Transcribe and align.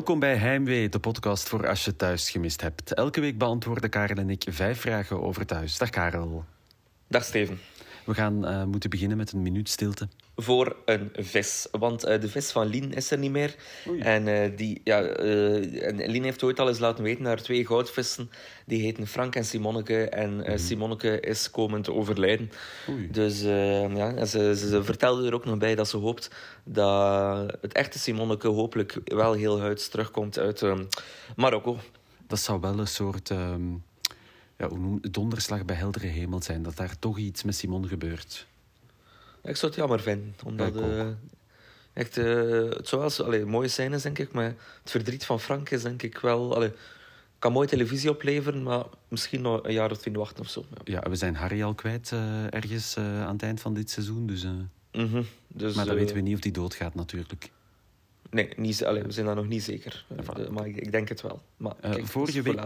Welkom 0.00 0.18
bij 0.18 0.36
Heimwee, 0.36 0.88
de 0.88 0.98
podcast 0.98 1.48
voor 1.48 1.68
als 1.68 1.84
je 1.84 1.96
thuis 1.96 2.30
gemist 2.30 2.60
hebt. 2.60 2.94
Elke 2.94 3.20
week 3.20 3.38
beantwoorden 3.38 3.90
Karel 3.90 4.16
en 4.16 4.30
ik 4.30 4.44
vijf 4.50 4.80
vragen 4.80 5.22
over 5.22 5.46
thuis. 5.46 5.78
Dag 5.78 5.90
Karel. 5.90 6.44
Dag 7.08 7.24
Steven. 7.24 7.58
We 8.04 8.14
gaan 8.14 8.48
uh, 8.48 8.64
moeten 8.64 8.90
beginnen 8.90 9.16
met 9.16 9.32
een 9.32 9.42
minuut 9.42 9.68
stilte. 9.68 10.08
Voor 10.42 10.76
een 10.84 11.10
vis. 11.14 11.68
Want 11.70 12.06
uh, 12.08 12.20
de 12.20 12.28
vis 12.28 12.50
van 12.50 12.66
Lien 12.66 12.92
is 12.92 13.10
er 13.10 13.18
niet 13.18 13.30
meer. 13.30 13.54
Oei. 13.88 14.00
En, 14.00 14.26
uh, 14.26 14.56
die, 14.56 14.80
ja, 14.84 15.02
en 15.02 16.10
Lien 16.10 16.24
heeft 16.24 16.42
ooit 16.42 16.60
al 16.60 16.68
eens 16.68 16.78
laten 16.78 17.04
weten 17.04 17.22
naar 17.22 17.42
twee 17.42 17.66
goudvissen. 17.66 18.30
Die 18.66 18.82
heten 18.82 19.06
Frank 19.06 19.34
en 19.34 19.44
Simonneke. 19.44 20.08
En 20.08 20.36
mm. 20.36 20.58
Simonneke 20.58 21.20
is 21.20 21.50
komen 21.50 21.82
te 21.82 21.92
overlijden. 21.92 22.50
Oei. 22.88 23.10
Dus 23.10 23.42
ja, 23.42 24.24
ze, 24.24 24.56
ze, 24.56 24.84
vertelde 24.84 25.26
er 25.26 25.34
ook 25.34 25.44
nog 25.44 25.58
bij 25.58 25.74
dat 25.74 25.88
ze 25.88 25.96
hoopt 25.96 26.30
dat 26.64 27.56
het 27.60 27.72
echte 27.72 27.98
Simonneke 27.98 28.48
hopelijk 28.48 28.98
wel 29.04 29.32
heel 29.32 29.60
huids 29.60 29.88
terugkomt 29.88 30.38
uit 30.38 30.62
Marokko. 31.36 31.78
Dat 32.26 32.38
zou 32.38 32.60
wel 32.60 32.78
een 32.78 32.86
soort... 32.86 33.30
Um 33.30 33.82
ja, 34.60 34.68
donderslag 35.10 35.64
bij 35.64 35.76
heldere 35.76 36.06
hemel 36.06 36.42
zijn. 36.42 36.62
Dat 36.62 36.76
daar 36.76 36.98
toch 36.98 37.18
iets 37.18 37.42
met 37.42 37.54
Simon 37.54 37.88
gebeurt. 37.88 38.46
Ik 39.42 39.56
zou 39.56 39.72
het 39.72 39.80
jammer 39.80 40.00
vinden. 40.00 40.34
Omdat 40.44 40.76
uh, 40.76 41.06
echt, 41.92 42.18
uh, 42.18 42.70
het 42.70 42.88
zou 42.88 43.00
wel 43.00 43.26
allee, 43.26 43.44
mooie 43.44 43.68
scènes, 43.68 44.02
denk 44.02 44.18
ik. 44.18 44.32
Maar 44.32 44.54
het 44.82 44.90
verdriet 44.90 45.24
van 45.24 45.40
Frank 45.40 45.70
is 45.70 45.82
denk 45.82 46.02
ik 46.02 46.18
wel... 46.18 46.54
Allee, 46.54 46.72
kan 47.38 47.52
mooi 47.52 47.68
televisie 47.68 48.10
opleveren, 48.10 48.62
maar 48.62 48.84
misschien 49.08 49.40
nog 49.40 49.64
een 49.64 49.72
jaar 49.72 49.90
of 49.90 49.98
tien 49.98 50.12
wachten 50.12 50.40
of 50.40 50.48
zo. 50.48 50.64
Ja, 50.84 51.00
we 51.00 51.16
zijn 51.16 51.34
Harry 51.34 51.62
al 51.62 51.74
kwijt 51.74 52.10
uh, 52.14 52.54
ergens 52.54 52.96
aan 52.96 53.32
het 53.32 53.42
eind 53.42 53.60
van 53.60 53.74
dit 53.74 53.90
seizoen. 53.90 54.26
Dus, 54.26 54.44
mm 54.44 54.68
-hmm. 54.92 55.26
dus 55.48 55.74
maar 55.74 55.86
dan 55.86 55.94
weten 55.94 56.16
we 56.16 56.20
niet 56.22 56.34
of 56.34 56.40
die 56.40 56.52
doodgaat 56.52 56.94
natuurlijk. 56.94 57.50
Nee, 58.30 58.48
niet, 58.56 58.84
allee, 58.84 59.02
we 59.02 59.12
zijn 59.12 59.26
daar 59.26 59.34
nog 59.34 59.48
niet 59.48 59.62
zeker. 59.62 60.04
maar 60.50 60.66
ik, 60.66 60.76
ik, 60.76 60.92
denk 60.92 61.08
het 61.08 61.20
wel. 61.20 61.42
Maar 61.56 61.74
kijk, 61.80 62.06
vorige 62.06 62.42
week... 62.42 62.60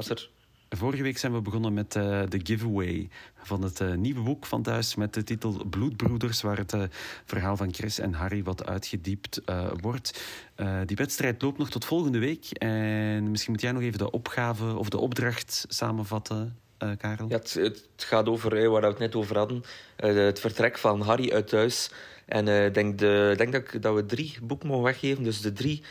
Vorige 0.77 1.03
week 1.03 1.19
zijn 1.19 1.33
we 1.33 1.41
begonnen 1.41 1.73
met 1.73 1.95
uh, 1.95 2.23
de 2.29 2.41
giveaway 2.43 3.09
van 3.43 3.63
het 3.63 3.81
uh, 3.81 3.95
nieuwe 3.95 4.21
boek 4.21 4.47
van 4.47 4.63
thuis 4.63 4.95
met 4.95 5.15
de 5.15 5.25
titel 5.25 5.65
Bloedbroeders, 5.71 6.43
waar 6.43 6.57
het 6.57 6.73
uh, 6.73 6.83
verhaal 7.25 7.57
van 7.57 7.75
Chris 7.75 7.99
en 7.99 8.13
Harry 8.13 8.43
wat 8.43 8.67
uitgediept 8.67 9.41
wordt. 9.81 10.23
die 10.87 10.97
wedstrijd 10.97 11.43
loopt 11.43 11.59
nog 11.59 11.71
tot 11.71 11.85
volgende 11.85 12.19
week 12.19 12.51
en 12.51 13.31
misschien 13.31 13.53
moet 13.53 13.63
jij 13.63 13.73
nog 13.73 13.83
even 13.83 13.99
de 13.99 14.11
opgave 14.11 14.77
of 14.77 14.89
de 14.89 14.99
opdracht 14.99 15.65
samenvatten. 15.69 16.59
Karel? 16.99 17.29
Ja, 17.29 17.37
het, 17.37 17.53
het, 17.55 17.87
gaat 17.97 18.29
over 18.29 18.71
waar 18.71 18.81
we 18.81 18.87
het 18.87 18.99
net 18.99 19.15
over 19.15 19.37
hadden. 19.37 19.63
het 19.97 20.41
vertrek 20.41 20.79
van 20.79 21.01
Harry 21.01 21.33
uit 21.33 21.49
thuis. 21.49 21.91
En 22.27 22.49
ik 22.67 22.75
denk, 22.75 22.99
de, 22.99 23.35
denk 23.37 23.53
dat, 23.53 23.83
dat 23.83 23.95
we 23.95 24.07
drie 24.07 24.37
boeken 24.43 24.69
mogen 24.69 24.85
weggeven. 24.85 25.25
Dus 25.25 25.41
de 25.41 25.53
drie 25.53 25.83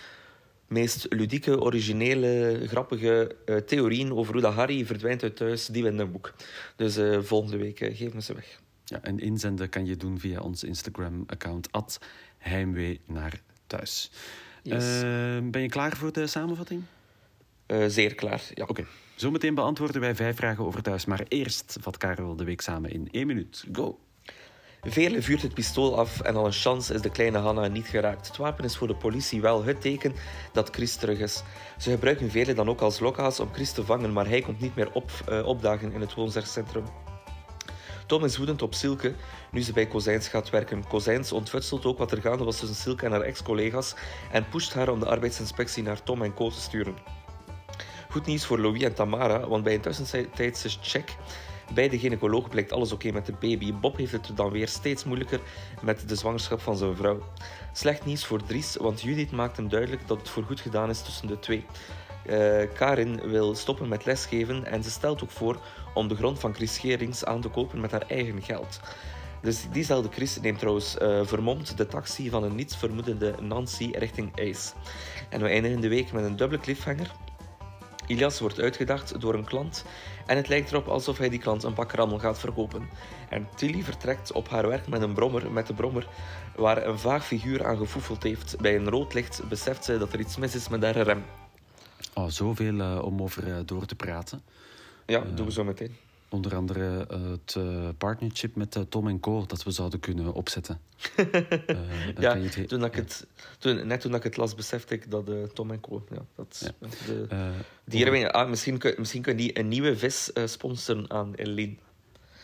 meest 0.67 1.05
ludieke, 1.09 1.61
originele, 1.61 2.61
grappige 2.67 3.35
uh, 3.45 3.55
theorieën 3.55 4.13
over 4.13 4.33
hoe 4.33 4.41
dat 4.41 4.53
Harry 4.53 4.85
verdwijnt 4.85 5.23
uit 5.23 5.35
thuis, 5.35 5.65
die 5.65 5.85
in 5.85 5.99
een 5.99 6.11
boek. 6.11 6.33
Dus 6.75 6.97
uh, 6.97 7.21
volgende 7.21 7.57
week 7.57 7.79
uh, 7.79 7.97
geven 7.97 8.15
we 8.15 8.21
ze 8.21 8.33
weg. 8.33 8.59
Ja, 8.85 9.01
en 9.01 9.19
inzenden 9.19 9.69
kan 9.69 9.85
je 9.85 9.97
doen 9.97 10.19
via 10.19 10.39
ons 10.39 10.63
Instagram-account 10.63 11.69
heimwee 12.37 13.01
naar 13.05 13.41
thuis. 13.67 14.11
Yes. 14.61 14.99
ben 15.51 15.61
je 15.61 15.69
klaar 15.69 15.97
voor 15.97 16.13
de 16.13 16.27
samenvatting? 16.27 16.83
zeer 17.87 18.15
klaar, 18.15 18.41
ja. 18.53 18.63
Oké. 18.63 18.71
Okay. 18.71 18.85
Zometeen 19.15 19.55
beantwoorden 19.55 20.01
wij 20.01 20.15
vijf 20.15 20.35
vragen 20.35 20.65
over 20.65 20.81
thuis. 20.81 21.05
Maar 21.05 21.25
eerst 21.27 21.77
vat 21.79 21.97
Karel 21.97 22.35
de 22.35 22.43
week 22.43 22.61
samen 22.61 22.91
in 22.91 23.07
één 23.11 23.27
minuut. 23.27 23.65
Go! 23.71 23.99
Vele 24.85 25.21
vuurt 25.21 25.41
het 25.41 25.53
pistool 25.53 25.97
af 25.97 26.21
en 26.21 26.35
al 26.35 26.45
een 26.45 26.51
chance 26.51 26.93
is 26.93 27.01
de 27.01 27.09
kleine 27.09 27.37
Hanna 27.37 27.67
niet 27.67 27.87
geraakt. 27.87 28.27
Het 28.27 28.37
wapen 28.37 28.63
is 28.63 28.77
voor 28.77 28.87
de 28.87 28.95
politie 28.95 29.41
wel 29.41 29.63
het 29.63 29.81
teken 29.81 30.15
dat 30.51 30.69
Chris 30.69 30.95
terug 30.95 31.19
is. 31.19 31.43
Ze 31.77 31.89
gebruiken 31.89 32.31
velen 32.31 32.55
dan 32.55 32.69
ook 32.69 32.81
als 32.81 32.99
lokaas 32.99 33.39
om 33.39 33.53
Chris 33.53 33.71
te 33.71 33.85
vangen, 33.85 34.13
maar 34.13 34.27
hij 34.27 34.41
komt 34.41 34.59
niet 34.59 34.75
meer 34.75 34.91
op, 34.93 35.11
uh, 35.29 35.45
opdagen 35.45 35.91
in 35.91 36.01
het 36.01 36.13
woonzorgcentrum. 36.13 36.83
Tom 38.07 38.23
is 38.23 38.37
woedend 38.37 38.61
op 38.61 38.73
Silke 38.73 39.13
nu 39.51 39.61
ze 39.61 39.73
bij 39.73 39.87
Kozijns 39.87 40.27
gaat 40.27 40.49
werken. 40.49 40.87
Kozijns 40.87 41.31
ontfutselt 41.31 41.85
ook 41.85 41.97
wat 41.97 42.11
er 42.11 42.21
gaande 42.21 42.43
was 42.43 42.59
tussen 42.59 42.77
Silke 42.77 43.05
en 43.05 43.11
haar 43.11 43.21
ex-collega's 43.21 43.95
en 44.31 44.49
pusht 44.49 44.73
haar 44.73 44.89
om 44.89 44.99
de 44.99 45.05
arbeidsinspectie 45.05 45.83
naar 45.83 46.03
Tom 46.03 46.21
en 46.21 46.33
Co 46.33 46.49
te 46.49 46.61
sturen. 46.61 46.95
Goed 48.09 48.25
nieuws 48.25 48.45
voor 48.45 48.59
Louis 48.59 48.83
en 48.83 48.93
Tamara, 48.93 49.47
want 49.47 49.63
bij 49.63 49.73
een 49.73 49.81
tussentijdse 49.81 50.69
check 50.81 51.15
bij 51.73 51.89
de 51.89 51.99
gynaecoloog 51.99 52.49
blijkt 52.49 52.71
alles 52.71 52.91
oké 52.91 53.11
met 53.11 53.25
de 53.25 53.33
baby. 53.39 53.73
Bob 53.73 53.97
heeft 53.97 54.11
het 54.11 54.31
dan 54.35 54.51
weer 54.51 54.67
steeds 54.67 55.03
moeilijker 55.03 55.39
met 55.81 56.09
de 56.09 56.15
zwangerschap 56.15 56.61
van 56.61 56.77
zijn 56.77 56.95
vrouw. 56.95 57.19
Slecht 57.73 58.05
nieuws 58.05 58.25
voor 58.25 58.43
Dries, 58.43 58.75
want 58.75 59.01
Judith 59.01 59.31
maakt 59.31 59.57
hem 59.57 59.69
duidelijk 59.69 60.07
dat 60.07 60.17
het 60.17 60.29
voorgoed 60.29 60.59
gedaan 60.59 60.89
is 60.89 61.01
tussen 61.01 61.27
de 61.27 61.39
twee. 61.39 61.65
Uh, 62.29 62.63
Karin 62.73 63.29
wil 63.29 63.55
stoppen 63.55 63.87
met 63.87 64.05
lesgeven 64.05 64.65
en 64.65 64.83
ze 64.83 64.89
stelt 64.89 65.23
ook 65.23 65.31
voor 65.31 65.57
om 65.93 66.07
de 66.07 66.15
grond 66.15 66.39
van 66.39 66.53
Chris 66.53 66.77
Gerings 66.77 67.25
aan 67.25 67.41
te 67.41 67.49
kopen 67.49 67.79
met 67.79 67.91
haar 67.91 68.05
eigen 68.07 68.41
geld. 68.41 68.79
Dus 69.41 69.65
diezelfde 69.71 70.09
Chris 70.11 70.39
neemt 70.39 70.59
trouwens 70.59 70.95
uh, 71.01 71.19
vermomd 71.23 71.77
de 71.77 71.87
taxi 71.87 72.29
van 72.29 72.43
een 72.43 72.55
niets 72.55 72.75
vermoedende 72.75 73.35
Nancy 73.41 73.91
richting 73.91 74.35
IJs. 74.35 74.73
En 75.29 75.41
we 75.41 75.47
eindigen 75.47 75.81
de 75.81 75.87
week 75.87 76.11
met 76.11 76.23
een 76.23 76.35
dubbele 76.35 76.61
cliffhanger. 76.61 77.11
Ilias 78.07 78.39
wordt 78.39 78.59
uitgedacht 78.59 79.21
door 79.21 79.33
een 79.33 79.45
klant 79.45 79.85
en 80.25 80.37
het 80.37 80.47
lijkt 80.47 80.71
erop 80.71 80.87
alsof 80.87 81.17
hij 81.17 81.29
die 81.29 81.39
klant 81.39 81.63
een 81.63 81.73
pak 81.73 81.91
rammel 81.91 82.19
gaat 82.19 82.39
verkopen. 82.39 82.89
En 83.29 83.47
Tilly 83.55 83.83
vertrekt 83.83 84.31
op 84.31 84.49
haar 84.49 84.67
werk 84.67 84.87
met 84.87 85.01
een 85.01 85.13
brommer, 85.13 85.51
met 85.51 85.67
de 85.67 85.73
brommer, 85.73 86.07
waar 86.55 86.85
een 86.85 86.99
vaag 86.99 87.25
figuur 87.25 87.65
aan 87.65 87.77
gefoefeld 87.77 88.23
heeft. 88.23 88.57
Bij 88.61 88.75
een 88.75 88.89
rood 88.89 89.13
licht 89.13 89.41
beseft 89.49 89.85
ze 89.85 89.97
dat 89.97 90.13
er 90.13 90.19
iets 90.19 90.37
mis 90.37 90.55
is 90.55 90.69
met 90.69 90.83
haar 90.83 90.97
rem. 90.97 91.23
Oh, 92.13 92.27
zoveel 92.27 92.73
uh, 92.73 93.03
om 93.03 93.21
over 93.21 93.47
uh, 93.47 93.55
door 93.65 93.85
te 93.85 93.95
praten. 93.95 94.41
Ja, 95.05 95.23
uh, 95.23 95.35
doen 95.35 95.45
we 95.45 95.51
zo 95.51 95.63
meteen. 95.63 95.95
Onder 96.33 96.55
andere 96.55 97.07
het 97.09 97.57
partnership 97.97 98.55
met 98.55 98.85
Tom 98.89 99.07
en 99.07 99.19
Co. 99.19 99.45
dat 99.45 99.63
we 99.63 99.71
zouden 99.71 99.99
kunnen 99.99 100.33
opzetten. 100.33 100.79
ja, 102.19 102.37
toen 102.67 102.83
ik 102.83 102.95
het, 102.95 103.27
toen, 103.59 103.87
net 103.87 104.01
toen 104.01 104.15
ik 104.15 104.23
het 104.23 104.37
las, 104.37 104.55
besefte 104.55 104.93
ik 104.93 105.11
dat 105.11 105.25
Tom 105.53 105.79
Co. 105.79 106.03
Ja, 106.09 106.25
dat, 106.35 106.73
ja. 106.79 106.87
De, 107.05 107.49
die 107.85 108.27
ah, 108.27 108.49
misschien, 108.49 108.81
misschien 108.97 109.21
kunnen 109.21 109.43
die 109.43 109.59
een 109.59 109.67
nieuwe 109.67 109.97
vis 109.97 110.31
sponsoren 110.45 111.09
aan 111.11 111.33
Eline. 111.33 111.75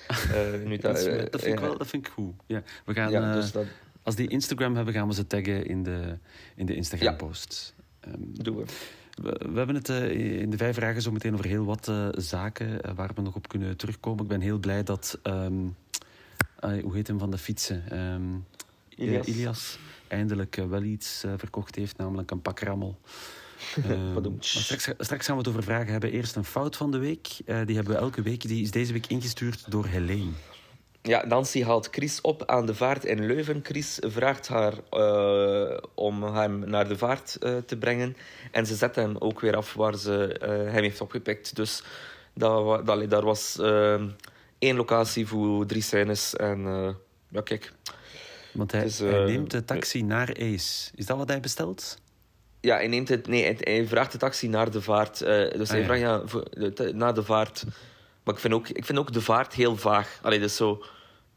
nu 0.66 0.78
dat, 0.78 0.96
dat, 1.32 1.42
vind 1.42 1.54
ik 1.54 1.60
wel, 1.60 1.78
dat 1.78 1.88
vind 1.88 2.06
ik 2.06 2.12
goed. 2.12 2.34
Ja, 2.46 2.64
we 2.86 2.94
gaan, 2.94 3.12
ja, 3.12 3.34
dus 3.34 3.52
dat... 3.52 3.66
Als 4.04 4.16
die 4.16 4.28
Instagram 4.28 4.76
hebben, 4.76 4.94
gaan 4.94 5.08
we 5.08 5.14
ze 5.14 5.28
taggen 5.28 5.66
in 5.66 5.84
de, 5.84 6.18
in 6.56 6.66
de 6.66 6.76
Instagram-posts. 6.76 7.74
Ja. 8.02 8.12
Um, 8.12 8.30
Doen 8.34 8.56
we. 8.56 8.66
We, 9.22 9.52
hebben 9.54 9.76
het 9.76 9.90
uh, 9.90 10.40
in 10.40 10.50
de 10.50 10.58
vijf 10.58 10.76
vragen 10.76 11.02
zo 11.02 11.12
meteen 11.12 11.34
over 11.34 11.46
heel 11.46 11.66
wat 11.66 11.88
uh, 11.88 12.08
zaken 12.12 12.70
uh, 12.70 12.92
waar 12.96 13.12
we 13.16 13.22
nog 13.22 13.36
op 13.36 13.48
kunnen 13.48 13.78
terugkomen. 13.78 14.24
Ik 14.24 14.30
ben 14.30 14.42
heel 14.42 14.58
blij 14.58 14.84
dat, 14.84 15.20
um, 15.24 15.76
hoe 16.60 16.96
heet 16.96 17.08
hem 17.08 17.20
van 17.20 17.32
de 17.32 17.38
fietsen? 17.38 18.00
Um, 18.14 18.46
Ilias. 18.96 19.28
Ilias. 19.28 19.80
eindelijk 20.08 20.56
wel 20.56 20.84
iets 20.84 21.24
verkocht 21.38 21.76
heeft, 21.76 21.98
namelijk 21.98 22.32
een 22.32 22.42
pak 22.42 22.60
rammel. 22.60 22.98
Um, 23.90 24.36
straks, 24.40 24.90
straks, 24.98 25.26
gaan 25.26 25.36
we 25.36 25.42
het 25.42 25.50
over 25.50 25.64
vragen 25.64 25.92
hebben. 25.92 26.12
Eerst 26.12 26.36
een 26.36 26.44
fout 26.44 26.76
van 26.76 26.92
de 26.92 26.98
week. 26.98 27.28
die 27.46 27.76
hebben 27.76 27.88
we 27.88 27.96
elke 27.96 28.22
week. 28.22 28.48
Die 28.48 28.62
is 28.62 28.72
deze 28.72 28.94
week 28.94 29.08
ingestuurd 29.08 29.72
door 29.72 29.86
Helene. 29.86 30.32
Ja, 31.02 31.26
Nancy 31.26 31.64
haalt 31.64 31.88
Chris 31.92 32.22
op 32.22 32.46
aan 32.46 32.66
de 32.66 32.76
vaart 32.76 33.06
in 33.06 33.26
Leuven. 33.26 33.60
Chris 33.64 33.98
vraagt 34.02 34.48
haar 34.48 34.74
uh, 34.92 35.78
om 35.94 36.24
hem 36.24 36.70
naar 36.70 36.88
de 36.88 36.98
vaart 36.98 37.38
uh, 37.40 37.58
te 37.58 37.78
brengen. 37.78 38.18
En 38.52 38.66
ze 38.66 38.76
zet 38.76 38.96
hem 38.96 39.16
ook 39.18 39.40
weer 39.40 39.56
af 39.56 39.74
waar 39.74 39.98
ze 39.98 40.40
uh, 40.42 40.48
hem 40.48 40.84
heeft 40.84 41.02
opgepikt. 41.02 41.56
Dus 41.56 41.84
dat, 42.34 42.86
dat, 42.86 43.10
daar 43.10 43.24
was 43.24 43.60
één 44.60 44.76
locatie 44.76 45.28
voor 45.28 45.66
drie 45.66 45.82
scènes. 45.82 46.36
En 46.36 46.60
ja, 47.28 47.42
kijk. 47.42 47.72
Want 48.54 48.72
hij, 48.72 48.84
dus, 48.84 48.98
hij 48.98 49.24
neemt 49.24 49.52
de 49.52 49.66
taxi 49.66 50.04
naar 50.04 50.30
Ace. 50.30 50.92
Is 50.96 51.06
dat 51.06 51.18
wat 51.18 51.30
hij 51.30 51.40
bestelt? 51.40 51.98
Ja, 52.62 52.76
hij, 52.76 52.88
neemt 52.88 53.10
het, 53.10 53.28
nee, 53.28 53.58
hij 53.60 53.88
vraagt 53.88 54.12
de 54.12 54.18
taxi 54.18 54.48
naar 54.48 54.72
de 54.72 54.82
vaart. 54.82 55.20
dus 55.20 55.62
ah, 55.62 55.68
hij 55.70 55.80
ja. 55.80 56.28
vraagt 56.28 56.78
ja, 56.78 56.92
naar 56.92 57.14
de 57.14 57.24
vaart 57.24 57.66
maar 58.30 58.38
ik 58.38 58.44
vind 58.44 58.54
ook, 58.54 58.70
ik 58.70 58.86
vind 58.86 58.98
ook 58.98 59.14
de 59.14 59.22
vaart 59.22 59.54
heel 59.54 59.78
vaag. 59.78 60.20
Allee, 60.22 60.40
dus 60.40 60.56
zo, 60.56 60.84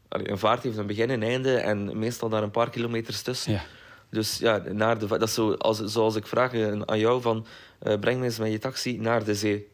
allee, 0.07 0.29
een 0.29 0.37
vaart 0.37 0.63
heeft 0.63 0.77
een 0.77 0.87
begin 0.87 1.09
en 1.09 1.23
einde 1.23 1.57
en 1.57 1.99
meestal 1.99 2.29
daar 2.29 2.43
een 2.43 2.51
paar 2.51 2.69
kilometers 2.69 3.21
tussen. 3.21 3.51
Ja. 3.51 3.63
Dus 4.09 4.37
ja, 4.37 4.57
naar 4.57 4.99
de, 4.99 5.07
dat 5.07 5.21
is 5.21 5.33
zo, 5.33 5.53
als, 5.53 5.79
zoals 5.79 6.15
ik 6.15 6.27
vraag 6.27 6.53
aan 6.85 6.99
jou 6.99 7.21
van 7.21 7.45
uh, 7.83 7.99
breng 7.99 8.19
me 8.19 8.25
eens 8.25 8.39
met 8.39 8.51
je 8.51 8.59
taxi 8.59 8.97
naar 8.97 9.23
de 9.23 9.35
zee. 9.35 9.67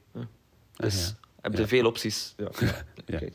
Dus 0.75 1.07
ah, 1.07 1.42
heb 1.42 1.57
je 1.57 1.68
veel 1.68 1.86
opties. 1.86 2.33
Ja. 2.38 2.50
ja. 3.06 3.19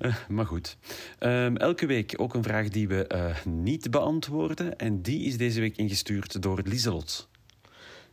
Uh, 0.00 0.14
maar 0.28 0.46
goed. 0.46 0.76
Um, 1.18 1.56
elke 1.56 1.86
week 1.86 2.14
ook 2.16 2.34
een 2.34 2.42
vraag 2.42 2.68
die 2.68 2.88
we 2.88 3.10
uh, 3.14 3.52
niet 3.52 3.90
beantwoorden. 3.90 4.78
En 4.78 5.02
die 5.02 5.24
is 5.24 5.36
deze 5.36 5.60
week 5.60 5.76
ingestuurd 5.76 6.42
door 6.42 6.60
Lieselot. 6.64 7.28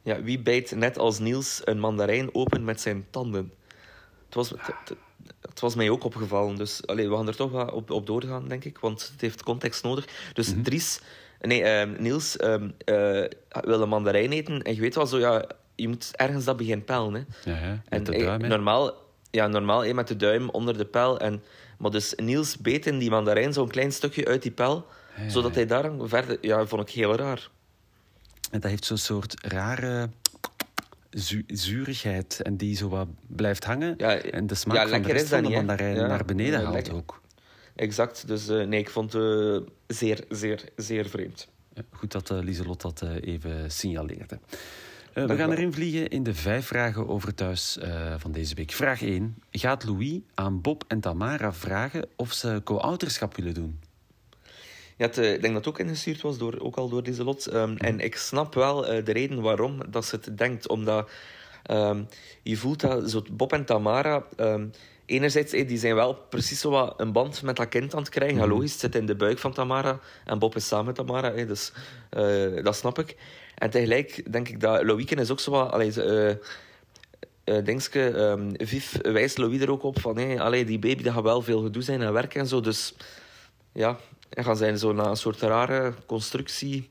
Ja, 0.01 0.21
wie 0.21 0.39
bijt 0.39 0.75
net 0.75 0.97
als 0.97 1.19
Niels 1.19 1.61
een 1.63 1.79
mandarijn 1.79 2.35
open 2.35 2.63
met 2.63 2.81
zijn 2.81 3.05
tanden? 3.09 3.51
Het 4.33 4.49
was, 4.49 4.53
het 5.41 5.59
was 5.59 5.75
mij 5.75 5.89
ook 5.89 6.03
opgevallen. 6.03 6.55
Dus 6.55 6.87
allee, 6.87 7.09
we 7.09 7.15
gaan 7.15 7.27
er 7.27 7.35
toch 7.35 7.51
wel 7.51 7.67
op, 7.67 7.91
op 7.91 8.05
doorgaan, 8.07 8.47
denk 8.47 8.65
ik. 8.65 8.77
Want 8.77 9.09
het 9.11 9.21
heeft 9.21 9.43
context 9.43 9.83
nodig. 9.83 10.07
Dus 10.33 10.47
mm 10.47 10.53
-hmm. 10.53 10.63
Dries... 10.63 10.99
Nee, 11.41 11.87
uh, 11.87 11.97
Niels 11.99 12.43
um, 12.43 12.73
uh, 12.85 13.23
wil 13.61 13.81
een 13.81 13.89
mandarijn 13.89 14.31
eten. 14.31 14.61
En 14.61 14.75
je 14.75 14.81
weet 14.81 14.95
wel 14.95 15.05
zo, 15.05 15.19
ja... 15.19 15.45
je 15.75 15.87
moet 15.87 16.11
ergens 16.15 16.45
dat 16.45 16.57
beginnen 16.57 16.85
pellen. 16.85 17.13
Hè. 17.13 17.51
Ja, 17.51 17.69
met 17.69 17.81
En 17.89 18.03
de 18.03 18.17
duim, 18.17 18.41
hè. 18.41 18.47
normaal, 18.47 18.91
ja, 19.31 19.47
normaal 19.47 19.83
eh, 19.83 19.93
met 19.93 20.07
de 20.07 20.15
duim 20.15 20.49
onder 20.49 20.77
de 20.77 20.85
pijl. 20.85 21.19
En, 21.19 21.43
maar 21.77 21.91
dus 21.91 22.13
Niels 22.15 22.57
beet 22.57 22.85
in 22.85 22.97
die 22.97 23.09
mandarijn 23.09 23.53
zo'n 23.53 23.67
klein 23.67 23.91
stukje 23.91 24.25
uit 24.25 24.41
die 24.41 24.51
pijl, 24.51 24.85
Ja, 25.15 25.23
ja, 25.23 25.29
zodat 25.29 25.51
ja. 25.51 25.57
hij 25.57 25.65
daar 25.65 25.91
verder... 25.99 26.37
Ja, 26.41 26.65
vond 26.65 26.81
ik 26.81 26.89
heel 26.89 27.15
raar. 27.15 27.49
En 28.51 28.59
dat 28.59 28.69
heeft 28.69 28.85
zo'n 28.85 28.97
soort 28.97 29.35
rare 29.41 30.09
zu- 31.13 31.43
zurigheid. 31.47 32.39
En 32.41 32.57
die 32.57 32.75
zo 32.75 32.89
wat 32.89 33.07
blijft 33.27 33.63
hangen. 33.65 33.93
Ja, 33.97 34.15
en 34.17 34.47
de 34.47 34.55
smaak 34.55 34.75
ja, 34.75 34.87
van 34.87 35.01
de 35.01 35.11
rest 35.11 35.27
van 35.27 35.41
de 35.41 35.47
niet, 35.47 35.55
mandarijn 35.57 35.95
Ja, 35.95 36.07
naar 36.07 36.25
beneden 36.25 36.53
ja, 36.53 36.61
haalt 36.61 36.73
lekker. 36.75 36.93
ook. 36.93 37.21
Exact. 37.75 38.27
Dus 38.27 38.47
eh, 38.47 38.65
nee, 38.67 38.79
ik 38.79 38.89
vond 38.89 39.13
het 39.13 39.63
zeer, 39.87 40.23
zeer, 40.29 40.63
zeer 40.75 41.05
vreemd. 41.09 41.47
Goed 41.91 42.11
dat 42.11 42.29
eh, 42.31 42.39
Lieselot 42.41 42.81
dat 42.81 43.01
eh, 43.01 43.33
even 43.33 43.71
signaleerde. 43.71 44.39
Eh, 45.13 45.25
we 45.25 45.35
gaan 45.35 45.51
erin 45.51 45.73
vliegen 45.73 46.07
in 46.09 46.23
de 46.23 46.33
vijf 46.33 46.65
vragen 46.65 47.07
over 47.07 47.33
thuis 47.35 47.77
eh, 47.77 48.13
van 48.17 48.31
deze 48.31 48.55
week. 48.55 48.71
Vraag 48.71 49.01
1. 49.01 49.35
Gaat 49.51 49.83
Louis 49.83 50.19
aan 50.33 50.61
Bob 50.61 50.83
en 50.87 50.99
Tamara 50.99 51.53
vragen 51.53 52.07
of 52.15 52.33
ze 52.33 52.61
co-ouderschap 52.63 53.35
willen 53.35 53.53
doen? 53.53 53.79
Ja, 54.97 55.05
het, 55.05 55.17
eh, 55.17 55.33
ik 55.33 55.41
denk 55.41 55.53
dat 55.53 55.65
het 55.65 55.73
ook 55.73 55.79
ingestuurd 55.79 56.21
was, 56.21 56.37
door, 56.37 56.59
ook 56.59 56.75
al 56.75 56.89
door 56.89 57.01
Lieselot. 57.01 57.53
Um, 57.53 57.77
En 57.77 57.99
ik 57.99 58.15
snap 58.15 58.53
wel 58.53 58.87
eh, 58.87 59.05
de 59.05 59.11
reden 59.11 59.41
waarom 59.41 59.81
dat 59.89 60.05
ze 60.05 60.15
het 60.15 60.37
denkt. 60.37 60.67
Omdat 60.67 61.09
ehm, 61.63 62.03
je 62.43 62.57
voelt 62.57 62.79
dat 62.79 63.09
zo 63.09 63.23
Bob 63.31 63.53
en 63.53 63.65
Tamara... 63.65 64.25
ehm, 64.35 64.67
enerzijds, 65.05 65.53
eh, 65.53 65.67
die 65.67 65.77
zijn 65.77 65.95
wel 65.95 66.13
precies 66.13 66.59
zo 66.59 66.69
wat 66.69 66.93
een 66.97 67.11
band 67.11 67.41
met 67.41 67.55
dat 67.55 67.69
kind 67.69 67.93
aan 67.93 68.01
het 68.01 68.09
krijgen. 68.09 68.37
Ja, 68.37 68.47
logisch, 68.47 68.71
het 68.71 68.81
zit 68.81 68.95
in 68.95 69.05
de 69.05 69.15
buik 69.15 69.39
van 69.39 69.53
Tamara. 69.53 69.99
En 70.25 70.39
Bob 70.39 70.55
is 70.55 70.67
samen 70.67 70.85
met 70.85 70.95
Tamara, 70.95 71.29
dus 71.29 71.71
dat 72.63 72.75
snap 72.75 72.99
ik. 72.99 73.15
En 73.55 73.69
tegelijk 73.69 74.31
denk 74.31 74.49
ik 74.49 74.59
dat 74.59 74.83
Loïken 74.83 75.17
is 75.17 75.31
ook 75.31 75.39
zo 75.39 75.51
wat... 75.51 75.71
Allee, 75.71 76.01
eh, 76.01 76.29
eh, 77.43 77.65
Dingske, 77.65 78.09
ehm, 78.09 78.51
Viv 78.57 78.95
wijst 79.01 79.37
Louis 79.37 79.61
er 79.61 79.71
ook 79.71 79.83
op 79.83 79.99
van... 79.99 80.17
Hey, 80.17 80.39
allee, 80.39 80.65
die 80.65 80.79
baby 80.79 81.03
dat 81.03 81.13
gaat 81.13 81.23
wel 81.23 81.41
veel 81.41 81.61
gedoe 81.61 81.81
zijn 81.81 82.01
en 82.01 82.13
werk 82.13 82.35
en 82.35 82.47
zo, 82.47 82.61
dus... 82.61 82.93
Ja, 83.71 83.99
en 84.33 84.43
gaan 84.43 84.57
zijn 84.57 84.77
zo 84.77 84.93
naar 84.93 85.05
een 85.09 85.15
soort 85.17 85.41
rare 85.41 85.93
constructie. 86.05 86.89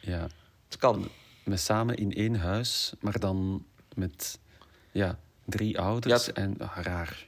Ja, 0.00 0.26
Het 0.68 0.76
kan. 0.76 1.08
met 1.44 1.60
samen 1.60 1.96
in 1.96 2.12
één 2.12 2.34
huis, 2.34 2.92
maar 3.00 3.18
dan 3.18 3.64
met 3.94 4.38
ja, 4.92 5.18
drie 5.44 5.80
ouders. 5.80 6.26
Ja, 6.26 6.32
en 6.32 6.54
ah, 6.58 6.76
raar. 6.82 7.26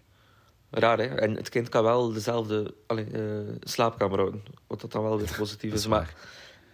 Raar, 0.71 0.99
hè? 0.99 1.05
En 1.05 1.37
het 1.37 1.49
kind 1.49 1.69
kan 1.69 1.83
wel 1.83 2.12
dezelfde 2.12 2.75
allee, 2.87 3.05
eh, 3.07 3.55
slaapkamer 3.61 4.19
houden. 4.19 4.43
Wat 4.67 4.81
dat 4.81 4.93
dan 4.93 5.03
wel 5.03 5.19
weer 5.19 5.35
positief 5.39 5.73
is. 5.79 5.87
Maar, 5.87 6.15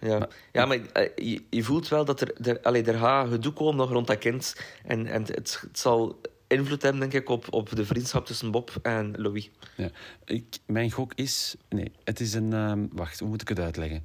ja. 0.01 0.17
Maar- 0.17 0.29
ja, 0.51 0.65
maar 0.65 0.79
eh, 0.93 1.09
je, 1.31 1.43
je 1.49 1.63
voelt 1.63 1.87
wel 1.87 2.05
dat 2.05 2.21
er, 2.21 2.47
er, 2.47 2.61
allee, 2.61 2.83
er 2.83 2.97
gaat 2.97 3.29
gedoe 3.29 3.53
komen 3.53 3.75
nog 3.75 3.91
rond 3.91 4.07
dat 4.07 4.17
kind. 4.17 4.55
En, 4.85 5.07
en 5.07 5.21
het, 5.21 5.59
het 5.61 5.79
zal 5.79 6.21
invloed 6.47 6.81
hebben, 6.81 6.99
denk 7.01 7.13
ik, 7.13 7.29
op, 7.29 7.53
op 7.53 7.69
de 7.75 7.85
vriendschap 7.85 8.25
tussen 8.25 8.51
Bob 8.51 8.75
en 8.81 9.13
Louis. 9.17 9.49
Ja. 9.75 9.89
Ik, 10.25 10.57
mijn 10.65 10.91
gok 10.91 11.13
is... 11.13 11.55
Nee, 11.69 11.91
het 12.03 12.19
is 12.19 12.33
een... 12.33 12.53
ehm, 12.53 12.85
wacht, 12.91 13.19
hoe 13.19 13.29
moet 13.29 13.41
ik 13.41 13.47
het 13.47 13.59
uitleggen? 13.59 14.03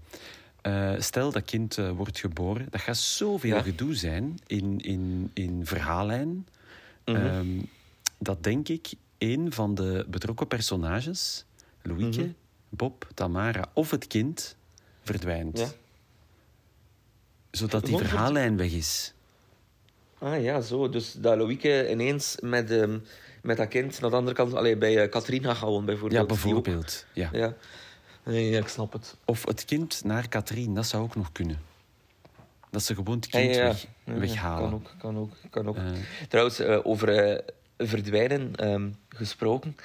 Eh, 0.62 0.94
stel 0.98 1.32
dat 1.32 1.44
kind 1.44 1.78
eh, 1.78 1.90
wordt 1.90 2.18
geboren. 2.18 2.66
Dat 2.70 2.80
gaat 2.80 2.96
zoveel 2.96 3.54
Ja. 3.56 3.62
gedoe 3.62 3.94
zijn 3.94 4.38
in, 4.46 4.78
in, 4.80 5.30
in 5.34 5.66
verhaallijn. 5.66 6.46
Mhm. 7.04 7.16
Ehm, 7.16 7.60
dat 8.18 8.42
denk 8.42 8.68
ik 8.68 8.92
een 9.18 9.52
van 9.52 9.74
de 9.74 10.06
betrokken 10.08 10.46
personages, 10.46 11.44
Louieke, 11.82 12.20
Mhm. 12.20 12.30
Bob, 12.68 13.08
Tamara 13.14 13.64
of 13.72 13.90
het 13.90 14.06
kind, 14.06 14.56
verdwijnt. 15.02 15.58
Ja. 15.58 15.68
Zodat 17.50 17.86
die 17.86 17.96
verhaallijn 17.96 18.56
weg 18.56 18.72
is. 18.72 19.12
Ah 20.22 20.42
ja, 20.42 20.60
zo. 20.60 20.88
Dus 20.88 21.12
dat 21.12 21.36
Louieke 21.36 21.90
ineens 21.90 22.36
met, 22.40 22.70
ehm, 22.70 22.98
met 23.42 23.56
dat 23.56 23.68
kind 23.68 24.00
naar 24.00 24.10
de 24.10 24.16
andere 24.16 24.36
kant... 24.36 24.54
Allee, 24.54 24.76
bij 24.76 25.08
Katrien 25.08 25.44
gaat 25.44 25.56
gaan, 25.56 25.84
bijvoorbeeld. 25.84 26.20
Ja, 26.20 26.26
bijvoorbeeld. 26.26 27.06
Ja. 27.12 27.28
Ja. 27.32 27.54
Nee, 28.24 28.50
ja, 28.50 28.58
ik 28.58 28.68
snap 28.68 28.92
het. 28.92 29.16
Of 29.24 29.46
het 29.46 29.64
kind 29.64 30.04
naar 30.04 30.28
Katrien, 30.28 30.74
dat 30.74 30.86
zou 30.86 31.02
ook 31.02 31.16
nog 31.16 31.32
kunnen. 31.32 31.58
Dat 32.70 32.82
ze 32.82 32.94
gewoon 32.94 33.16
het 33.16 33.26
kind 33.26 33.54
ja, 33.54 33.60
ja. 33.60 33.66
weg, 33.66 33.86
weghalen. 34.04 34.70
Kan 34.70 34.74
ook, 34.74 34.90
kan 34.98 35.18
ook. 35.18 35.30
Kan 35.50 35.68
ook. 35.68 35.76
Eh, 35.76 35.84
Trouwens, 36.28 36.58
eh, 36.58 36.78
over 36.82 37.08
eh, 37.08 37.38
verdwijnen 37.78 38.56
ehm, 38.56 38.90
gesproken. 39.08 39.76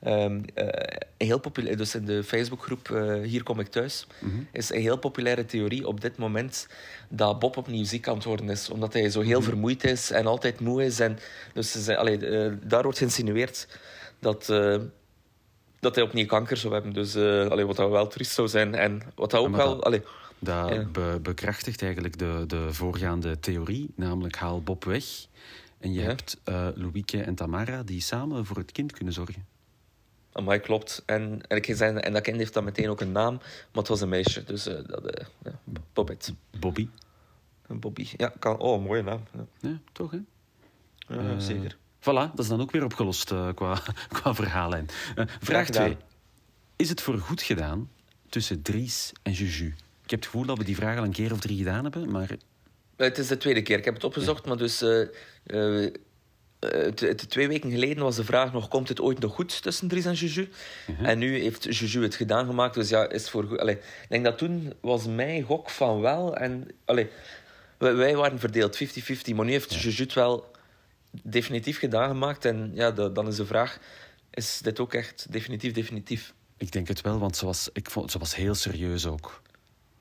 Een 0.00 0.46
heel 1.16 1.38
populair, 1.40 1.76
dus 1.76 1.94
in 1.94 2.04
de 2.04 2.24
Facebookgroep 2.24 2.90
eh, 2.90 3.20
Hier 3.22 3.42
kom 3.42 3.60
ik 3.60 3.66
thuis, 3.68 4.06
Mhm. 4.20 4.34
is 4.52 4.70
een 4.72 4.80
heel 4.80 4.98
populaire 4.98 5.44
theorie 5.44 5.86
op 5.88 6.00
dit 6.00 6.16
moment 6.16 6.68
dat 7.08 7.38
Bob 7.38 7.56
opnieuw 7.56 7.84
ziek 7.84 8.08
aan 8.08 8.14
het 8.14 8.24
worden 8.24 8.48
is. 8.48 8.70
Omdat 8.70 8.92
hij 8.92 9.10
zo 9.10 9.20
heel 9.20 9.42
vermoeid 9.42 9.84
is 9.84 10.10
en 10.10 10.26
altijd 10.26 10.60
moe 10.60 10.84
is. 10.84 11.00
En 11.00 11.18
dus 11.54 11.70
ze 11.72 11.80
zei- 11.82 11.96
allee, 11.98 12.26
eh, 12.26 12.52
daar 12.62 12.82
wordt 12.82 12.98
geïnsinueerd 12.98 13.68
dat, 14.18 14.46
dat 15.80 15.94
hij 15.94 16.04
opnieuw 16.04 16.26
kanker 16.26 16.56
zou 16.56 16.72
hebben. 16.74 16.92
Dus 16.92 17.16
allee, 17.50 17.64
wat 17.66 17.76
dat 17.76 17.90
wel 17.90 18.06
triest 18.06 18.32
zou 18.32 18.48
zijn. 18.48 18.74
En 18.74 19.02
wat 19.14 19.30
dat 19.30 19.40
ook 19.40 19.56
wel... 19.56 19.74
dat- 19.74 19.84
allee, 19.84 20.02
Dat 20.38 20.68
Ja. 20.68 20.84
be- 20.84 21.18
bekrachtigt 21.22 21.82
eigenlijk 21.82 22.18
de, 22.18 22.44
de 22.46 22.72
voorgaande 22.72 23.38
theorie, 23.40 23.90
namelijk 23.94 24.36
haal 24.36 24.62
Bob 24.62 24.84
weg. 24.84 25.04
En 25.78 25.92
je 25.92 26.00
Ja. 26.00 26.06
hebt 26.06 26.40
eh 26.44 26.68
Louieke 26.74 27.22
en 27.22 27.34
Tamara 27.34 27.82
die 27.82 28.00
samen 28.00 28.46
voor 28.46 28.56
het 28.56 28.72
kind 28.72 28.92
kunnen 28.92 29.14
zorgen. 29.14 29.46
Amai, 30.36 30.60
klopt. 30.60 31.02
En, 31.06 31.40
en, 31.48 31.56
ik 31.56 31.76
zei, 31.76 31.96
en 31.96 32.12
dat 32.12 32.22
kind 32.22 32.36
heeft 32.36 32.54
dan 32.54 32.64
meteen 32.64 32.88
ook 32.88 33.00
een 33.00 33.12
naam, 33.12 33.34
maar 33.34 33.70
het 33.72 33.88
was 33.88 34.00
een 34.00 34.08
meisje. 34.08 34.44
Dus 34.44 34.66
eh, 34.66 34.74
dat, 34.86 35.26
ja, 35.44 35.58
Bobbit. 35.92 36.32
Bobby. 36.58 36.88
Bobby. 37.66 38.06
Ja, 38.16 38.32
kan, 38.38 38.58
oh, 38.58 38.84
mooie 38.84 39.02
naam. 39.02 39.22
Ja, 39.32 39.68
Ja, 39.68 39.78
toch 39.92 40.10
hè? 40.10 40.18
ja, 41.08 41.38
zeker. 41.38 41.76
Voilà, 42.00 42.04
dat 42.34 42.38
is 42.38 42.48
dan 42.48 42.60
ook 42.60 42.70
weer 42.70 42.84
opgelost 42.84 43.30
eh, 43.30 43.48
qua, 43.54 43.82
qua 44.20 44.34
verhaallijn. 44.34 44.86
Vraag 45.40 45.66
gedaan. 45.66 45.84
2. 45.84 45.96
Is 46.76 46.88
het 46.88 47.00
voor 47.00 47.18
goed 47.18 47.42
gedaan 47.42 47.90
tussen 48.28 48.62
Dries 48.62 49.12
en 49.22 49.32
Juju? 49.32 49.66
Ik 50.04 50.10
heb 50.10 50.20
het 50.20 50.24
gevoel 50.24 50.46
dat 50.46 50.58
we 50.58 50.64
die 50.64 50.76
vraag 50.76 50.98
al 50.98 51.04
een 51.04 51.12
keer 51.12 51.32
of 51.32 51.40
drie 51.40 51.58
gedaan 51.58 51.82
hebben, 51.82 52.10
maar 52.10 52.30
Het 52.96 53.18
is 53.18 53.26
de 53.26 53.36
tweede 53.36 53.62
keer. 53.62 53.78
Ik 53.78 53.84
heb 53.84 53.94
het 53.94 54.04
opgezocht, 54.04 54.46
maar 54.46 54.56
dus... 54.56 54.84
twee 57.28 57.48
weken 57.48 57.70
geleden 57.70 58.02
was 58.02 58.16
de 58.16 58.24
vraag 58.24 58.52
nog... 58.52 58.68
Komt 58.68 58.88
het 58.88 59.00
ooit 59.00 59.18
nog 59.18 59.34
goed 59.34 59.62
tussen 59.62 59.88
Dries 59.88 60.04
en 60.04 60.12
Juju? 60.14 60.48
En 61.02 61.18
nu 61.18 61.40
heeft 61.40 61.76
Juju 61.78 62.02
het 62.02 62.14
gedaan 62.14 62.46
gemaakt. 62.46 62.74
Dus 62.74 62.88
ja, 62.88 63.08
is 63.08 63.30
voor. 63.30 63.58
Allee, 63.60 63.74
ik 63.74 64.06
denk 64.08 64.24
dat 64.24 64.38
toen 64.38 64.72
was 64.80 65.06
mijn 65.06 65.42
gok 65.42 65.70
van 65.70 66.00
wel. 66.00 66.36
En 66.36 66.68
allee, 66.84 67.08
wij, 67.78 68.16
waren 68.16 68.38
verdeeld 68.38 68.84
50-50. 68.84 69.34
Maar 69.34 69.44
nu 69.44 69.50
heeft 69.50 69.74
Juju 69.74 70.02
het 70.02 70.12
wel 70.12 70.50
definitief 71.22 71.78
gedaan 71.78 72.08
gemaakt. 72.08 72.44
En 72.44 72.70
ja, 72.74 72.90
de- 72.90 73.12
dan 73.12 73.26
is 73.28 73.36
de 73.36 73.46
vraag... 73.46 73.78
Is 74.30 74.58
dit 74.58 74.80
ook 74.80 74.94
echt 74.94 75.26
definitief, 75.30 75.72
definitief? 75.72 76.34
ik 76.58 76.72
denk 76.72 76.88
het 76.88 77.00
wel, 77.00 77.18
want 77.18 77.36
ze 77.36 77.44
was, 77.44 77.68
ik 77.72 77.90
vond, 77.90 78.10
ze 78.10 78.18
was 78.18 78.34
heel 78.34 78.54
serieus 78.54 79.06
ook. 79.06 79.42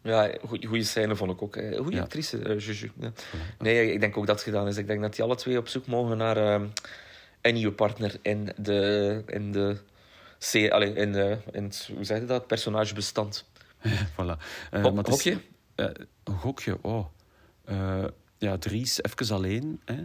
Ja, 0.05 0.31
goede 0.43 0.83
scène 0.83 1.15
vond 1.15 1.31
ik 1.31 1.41
ook. 1.41 1.53
Goede 1.77 1.95
Ja. 1.95 2.01
actrice, 2.01 2.39
eh, 2.39 2.59
Juju. 2.59 2.91
Ja. 2.99 3.11
Nee, 3.59 3.93
ik 3.93 3.99
denk 3.99 4.17
ook 4.17 4.25
dat 4.27 4.35
het 4.35 4.43
gedaan 4.43 4.67
is. 4.67 4.77
Ik 4.77 4.87
denk 4.87 5.01
dat 5.01 5.15
die 5.15 5.23
alle 5.23 5.35
twee 5.35 5.57
op 5.57 5.67
zoek 5.67 5.87
mogen 5.87 6.17
naar 6.17 6.37
ehm, 6.37 6.65
een 7.41 7.53
nieuwe 7.53 7.73
partner 7.73 8.15
in 8.21 8.51
de... 8.57 9.23
In 9.27 9.51
de 9.51 9.77
allee, 10.71 10.93
in, 10.93 11.11
de, 11.11 11.37
in 11.51 11.63
het, 11.63 11.89
hoe 11.95 12.03
zeg 12.03 12.19
je 12.19 12.25
dat? 12.25 12.47
Personagebestand. 12.47 13.45
voilà. 14.15 14.37
Eh, 14.71 14.81
maar 14.83 14.93
het 14.93 15.07
is- 15.07 15.13
hokje? 15.13 15.37
eh, 15.75 15.85
een 16.23 16.37
gokje, 16.37 16.77
oh. 16.81 17.05
Eh, 17.65 18.05
ja, 18.37 18.57
Dries 18.57 18.99
even 19.03 19.35
alleen. 19.35 19.81
Hè? 19.85 20.03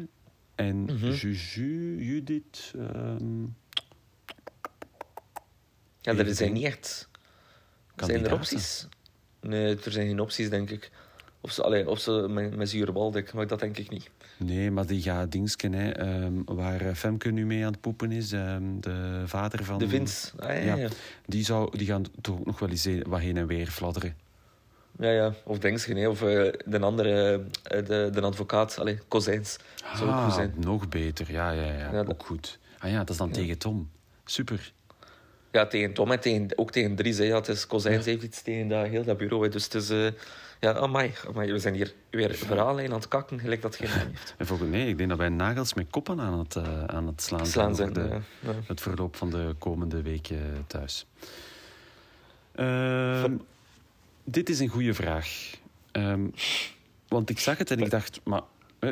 En 0.55 0.77
Mhm. 0.83 1.11
Juju, 1.11 2.03
Judith... 2.05 2.73
ehm, 2.79 3.43
Ja, 6.01 6.15
er 6.17 6.35
zijn 6.35 6.53
niet 6.53 6.65
echt... 6.65 7.09
Zijn 7.97 8.25
er 8.25 8.33
opties? 8.33 8.87
Nee, 9.41 9.77
er 9.85 9.93
zijn 9.93 10.07
geen 10.07 10.21
opties, 10.21 10.51
denk 10.51 10.71
ik. 10.71 10.91
Of 11.43 11.51
ze, 11.53 11.63
allee, 11.63 11.89
of 11.89 11.99
ze 11.99 12.11
met, 12.29 12.57
met 12.57 12.69
zure 12.69 12.93
baldik, 12.93 13.33
maar 13.33 13.47
dat 13.47 13.61
denk 13.61 13.77
ik 13.79 13.91
niet. 13.91 14.11
Nee, 14.37 14.71
maar 14.71 14.87
die 14.87 15.03
gaat 15.03 15.33
dingsken, 15.33 15.73
hè, 15.73 15.91
ehm, 15.91 16.33
waar 16.45 16.81
eh, 16.81 16.95
Femke 16.95 17.31
nu 17.31 17.47
mee 17.47 17.65
aan 17.65 17.73
het 17.73 17.81
poepen 17.81 18.13
is. 18.13 18.33
ehm, 18.33 18.63
de 18.81 19.23
vader 19.27 19.65
van... 19.65 19.79
De 19.79 19.89
Vince. 19.89 20.31
Ah, 20.39 20.49
ja, 20.49 20.61
Ja. 20.63 20.75
ja. 20.77 20.89
Die, 21.27 21.45
zou, 21.45 21.79
die 21.79 21.87
gaan 21.87 22.05
toch 22.21 22.45
nog 22.45 22.59
wel 22.59 22.69
eens 22.69 22.87
eh, 22.87 23.03
wat 23.07 23.21
heen 23.21 23.37
en 23.37 23.47
weer 23.47 23.67
fladderen. 23.67 24.17
Ja, 24.99 25.11
ja. 25.11 25.35
Of 25.45 25.59
Dengsken, 25.59 25.97
hè. 25.97 26.09
of 26.09 26.23
eh, 26.23 26.53
de 26.67 26.79
andere, 26.81 27.43
de, 27.63 28.09
de 28.13 28.21
advocaat, 28.21 28.79
allee, 28.79 28.99
Kozijns. 29.09 29.59
Zou 29.95 30.11
ook 30.11 30.17
goed 30.17 30.25
Ah, 30.31 30.35
zijn. 30.35 30.55
nog 30.57 30.89
beter. 30.89 31.33
Ja, 31.33 31.51
ja, 31.51 31.63
ja. 31.63 31.73
Ja, 31.73 31.91
dat- 31.91 32.09
ook 32.09 32.25
goed. 32.27 32.59
Ah 32.79 32.91
ja, 32.91 32.99
dat 32.99 33.11
is 33.11 33.17
dan 33.17 33.31
tegen 33.31 33.59
Tom. 33.59 33.91
Super. 34.25 34.73
Ja, 35.53 35.67
tegen 35.67 35.93
Tom 35.93 36.11
en 36.11 36.21
tegen, 36.21 36.49
ook 36.57 36.71
tegen 36.71 36.95
Dries. 36.95 37.19
Hè. 37.19 37.25
Ja, 37.25 37.37
het 37.37 37.49
is 37.49 37.67
Kozijns 37.67 38.05
heeft 38.05 38.23
iets 38.23 38.43
tegen 38.43 38.69
dat, 38.69 38.87
heel 38.87 39.05
dat 39.05 39.17
bureau. 39.17 39.45
Hè. 39.45 39.49
Dus 39.51 39.65
het 39.65 39.75
is... 39.75 39.91
eh, 39.91 40.07
ja, 40.61 40.75
amai, 40.75 41.13
amai. 41.29 41.53
We 41.53 41.59
zijn 41.59 41.75
hier 41.75 41.95
weer 42.11 42.35
verhalen 42.35 42.85
aan 42.85 42.93
het 42.93 43.09
kakken, 43.09 43.41
gelijk 43.41 43.63
dat 43.63 43.77
geen 43.77 43.89
heeft. 43.89 44.35
En 44.39 44.47
volgens 44.47 44.71
nee, 44.71 44.89
ik 44.89 44.97
denk 44.97 45.09
dat 45.09 45.19
wij 45.19 45.29
nagels 45.29 45.75
met 45.75 45.87
koppen 45.91 46.21
aan 46.21 46.39
het, 46.39 46.57
eh, 46.57 46.85
aan 46.85 47.07
het 47.07 47.23
slaan, 47.23 47.47
Slaan 47.47 47.75
zijn 47.75 47.93
de, 47.93 48.01
ja, 48.01 48.21
ja. 48.41 48.55
het 48.67 48.81
verloop 48.81 49.17
van 49.17 49.31
de 49.31 49.55
komende 49.59 50.03
weken 50.03 50.65
thuis. 50.67 51.07
Ehm, 52.53 53.37
dit 54.25 54.49
is 54.49 54.61
een 54.61 54.69
goede 54.69 54.95
vraag. 54.95 55.55
Ehm, 55.93 56.27
want 57.09 57.31
ik 57.31 57.39
zag 57.39 57.59
het 57.59 57.71
en 57.71 57.79
ik 57.79 57.91
dacht, 57.91 58.21
maar 58.25 58.43
eh, 58.79 58.91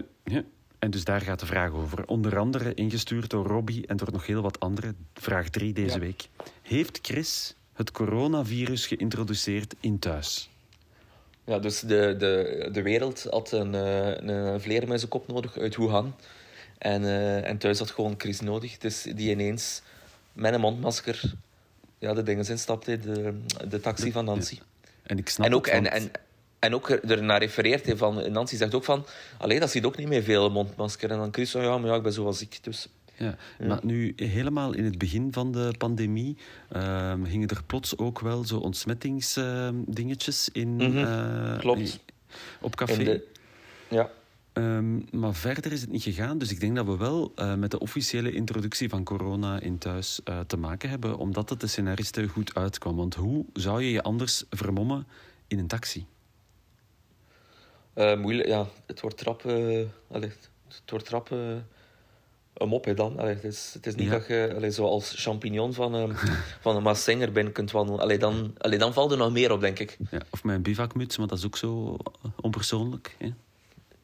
En 0.79 0.91
dus 0.91 1.05
daar 1.05 1.21
gaat 1.21 1.41
de 1.41 1.47
vraag 1.47 1.73
over. 1.73 2.07
Onder 2.07 2.39
andere 2.39 2.75
ingestuurd 2.75 3.31
door 3.31 3.47
Robbie 3.47 3.87
en 3.87 3.97
door 3.97 4.13
nog 4.13 4.27
heel 4.27 4.43
wat 4.43 4.61
anderen. 4.61 4.97
Vraag 5.15 5.49
3 5.49 5.73
deze 5.73 5.99
week. 5.99 6.29
Heeft 6.63 6.99
Chris 7.03 7.55
het 7.73 7.91
coronavirus 7.91 8.87
geïntroduceerd 8.87 9.75
in 9.81 9.99
thuis? 9.99 10.51
Ja, 11.45 11.59
dus 11.59 11.81
de, 11.81 12.15
de, 12.19 12.69
de 12.73 12.83
wereld 12.83 13.27
had 13.31 13.53
een, 13.53 13.73
een, 13.73 14.29
een 14.29 14.61
vleermuizenkop 14.61 15.29
nodig 15.29 15.59
uit 15.59 15.77
Wuhan. 15.77 16.15
En, 16.79 17.03
uh, 17.03 17.49
en 17.49 17.59
thuis 17.59 17.79
had 17.79 17.91
gewoon 17.91 18.15
Chris 18.19 18.41
nodig. 18.41 18.79
Dus 18.79 19.03
die 19.03 19.31
ineens 19.31 19.83
met 20.33 20.55
een 20.55 20.61
mondmasker 20.61 21.35
ja, 21.99 22.15
de 22.15 22.23
dingen 22.23 22.49
instapte, 22.49 22.99
de, 22.99 23.41
de 23.69 23.81
taxi 23.81 24.13
van 24.13 24.25
Nancy. 24.25 24.59
En 25.03 25.19
ik 25.19 25.29
snap 25.29 25.47
en 25.47 25.55
ook, 25.55 25.67
het, 25.67 25.75
want... 25.75 25.87
en, 25.87 26.03
en, 26.03 26.11
en 26.59 26.75
ook 26.75 26.89
ernaar 26.91 27.39
refereert 27.39 27.87
hij 27.87 27.97
van... 27.97 28.33
Nancy 28.33 28.57
zegt 28.57 28.75
ook 28.75 28.85
van... 28.85 29.07
Allee, 29.39 29.61
dat 29.61 29.71
ziet 29.71 29.85
ook 29.85 29.97
niet 29.97 30.09
meer 30.09 30.23
veel 30.23 30.51
mondmasker. 30.51 31.11
En 31.11 31.19
dan 31.19 31.33
Chris 31.33 31.51
zo, 31.51 31.61
ja, 31.61 31.79
maar 31.79 31.91
ja, 31.91 31.97
ik 31.97 32.03
ben 32.03 32.13
zo 32.13 32.27
als 32.27 32.41
ik, 32.41 32.59
dus... 32.63 32.89
Ja, 33.17 33.37
maar 33.67 33.81
nu 33.83 34.13
helemaal 34.17 34.73
in 34.73 34.85
het 34.85 34.99
begin 34.99 35.33
van 35.33 35.53
de 35.53 35.75
pandemie 35.79 36.37
uh, 36.77 37.13
gingen 37.25 37.49
er 37.49 37.63
plots 37.67 37.99
ook 37.99 38.21
wel 38.21 38.45
zo 38.45 38.59
ontsmettingsdingetjes 38.59 40.49
uh, 40.53 40.63
in. 40.63 40.77
Mhm. 40.77 40.97
Uh, 40.97 41.59
Klopt. 41.59 42.01
Op 42.61 42.77
café. 42.77 43.05
De... 43.05 43.27
Ja. 43.89 44.11
Um, 44.53 45.07
maar 45.11 45.35
verder 45.35 45.73
is 45.73 45.81
het 45.81 45.91
niet 45.91 46.03
gegaan. 46.03 46.39
Dus 46.39 46.51
ik 46.51 46.61
denk 46.61 46.77
dat 46.77 46.87
we 46.87 46.97
wel 46.97 47.33
uh, 47.37 47.55
met 47.55 47.71
de 47.71 47.79
officiële 47.79 48.33
introductie 48.33 48.89
van 48.89 49.05
corona 49.05 49.61
in 49.61 49.79
thuis 49.79 50.21
uh, 50.25 50.41
te 50.47 50.57
maken 50.57 50.91
hebben, 50.91 51.19
omdat 51.19 51.51
het 51.51 51.61
de 51.61 51.67
scenaristen 51.67 52.29
goed 52.29 52.55
uitkwam. 52.55 52.97
Want 52.97 53.15
hoe 53.15 53.45
zou 53.53 53.83
je 53.83 53.91
je 53.91 54.03
anders 54.03 54.45
vermommen 54.51 55.07
in 55.47 55.59
een 55.59 55.67
taxi? 55.67 56.07
Uh, 57.99 58.17
moeilijk, 58.17 58.49
ja. 58.49 58.67
Het 58.87 59.01
wordt 59.01 59.17
trap. 59.17 59.43
Allez, 60.11 60.33
het 60.69 60.91
wordt 60.91 61.05
trap. 61.05 61.31
een 61.31 62.69
mop, 62.69 62.85
hè, 62.85 62.95
dan. 62.95 63.19
Allee, 63.19 63.35
het, 63.35 63.45
is, 63.45 63.71
het 63.75 63.87
is 63.87 63.95
niet 63.95 64.07
ja. 64.07 64.13
dat 64.13 64.27
je 64.27 64.53
allee, 64.57 64.71
zo 64.71 64.85
als 64.85 65.13
champignon 65.17 65.73
van, 65.73 65.95
um, 65.95 66.15
van 66.61 66.77
een 66.77 66.83
Massinger 66.83 67.33
binnen 67.33 67.53
kunt 67.53 67.71
wandelen. 67.71 68.01
Allee, 68.01 68.19
dan, 68.19 68.55
allee, 68.59 68.79
dan 68.79 68.93
valt 68.93 69.11
er 69.11 69.17
nog 69.17 69.33
meer 69.33 69.53
op, 69.53 69.61
denk 69.61 69.79
ik. 69.79 69.99
Ja, 70.11 70.21
of 70.31 70.45
mijn 70.45 70.63
bivakmuts, 70.63 71.19
maar 71.19 71.27
dat 71.27 71.39
is 71.39 71.47
ook 71.47 71.57
zo 71.57 71.97
onpersoonlijk. 72.41 73.17
Hè? 73.19 73.33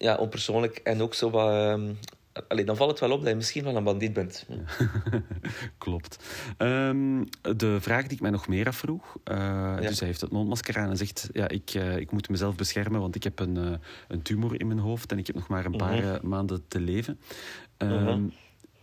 ja, 0.04 0.16
onpersoonlijk 0.16 0.76
en 0.76 1.02
ook 1.02 1.14
zo 1.14 1.30
wat. 1.30 1.52
Um, 1.52 1.98
allee, 2.48 2.64
dan 2.64 2.76
valt 2.76 2.90
het 2.90 3.00
wel 3.00 3.10
op 3.10 3.20
dat 3.20 3.28
je 3.28 3.34
misschien 3.34 3.64
wel 3.64 3.76
een 3.76 3.84
bandiet 3.84 4.12
bent. 4.12 4.46
Klopt. 5.78 6.24
Um, 6.58 7.24
de 7.56 7.80
vraag 7.80 8.02
die 8.02 8.12
ik 8.12 8.20
mij 8.20 8.30
nog 8.30 8.48
meer 8.48 8.66
afvroeg. 8.66 9.16
Uh, 9.24 9.36
ja. 9.36 9.76
Dus 9.76 9.98
hij 9.98 10.08
heeft 10.08 10.20
het 10.20 10.32
mondmasker 10.32 10.78
aan 10.78 10.90
en 10.90 10.96
zegt: 10.96 11.28
ja, 11.32 11.48
ik, 11.48 11.74
uh, 11.74 11.96
ik 11.96 12.10
moet 12.12 12.28
mezelf 12.28 12.54
beschermen, 12.56 13.00
want 13.00 13.14
ik 13.14 13.22
heb 13.22 13.38
een, 13.38 13.56
uh, 13.58 13.72
een 14.08 14.22
tumor 14.22 14.60
in 14.60 14.66
mijn 14.66 14.78
hoofd 14.78 15.12
en 15.12 15.18
ik 15.18 15.26
heb 15.26 15.36
nog 15.36 15.48
maar 15.48 15.64
een 15.64 15.76
paar 15.76 16.02
Mhm. 16.02 16.28
maanden 16.28 16.68
te 16.68 16.80
leven. 16.80 17.20
Um, 17.78 18.32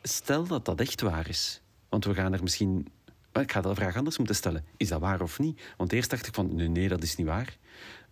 stel 0.01 0.47
dat 0.47 0.65
dat 0.65 0.79
echt 0.79 1.01
waar 1.01 1.29
is, 1.29 1.61
want 1.89 2.05
we 2.05 2.13
gaan 2.13 2.33
er 2.33 2.41
misschien. 2.43 2.87
Ik 3.33 3.51
ga 3.51 3.61
de 3.61 3.75
vraag 3.75 3.95
anders 3.95 4.17
moeten 4.17 4.35
stellen. 4.35 4.65
Is 4.77 4.87
dat 4.87 4.99
waar 4.99 5.21
of 5.21 5.39
niet? 5.39 5.61
Want 5.77 5.93
eerst 5.93 6.09
dacht 6.09 6.27
ik 6.27 6.33
van 6.33 6.55
nee, 6.55 6.67
nee, 6.67 6.87
dat 6.87 7.03
is 7.03 7.15
niet 7.15 7.27
waar. 7.27 7.57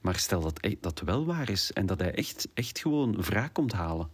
Maar 0.01 0.15
stel 0.15 0.41
dat 0.41 0.57
e-, 0.61 0.75
dat 0.81 1.01
wel 1.05 1.25
waar 1.25 1.49
is 1.49 1.73
en 1.73 1.85
dat 1.85 1.99
hij 1.99 2.13
echt, 2.13 2.47
echt 2.53 2.79
gewoon 2.79 3.21
wraak 3.21 3.53
komt 3.53 3.73
halen. 3.73 4.09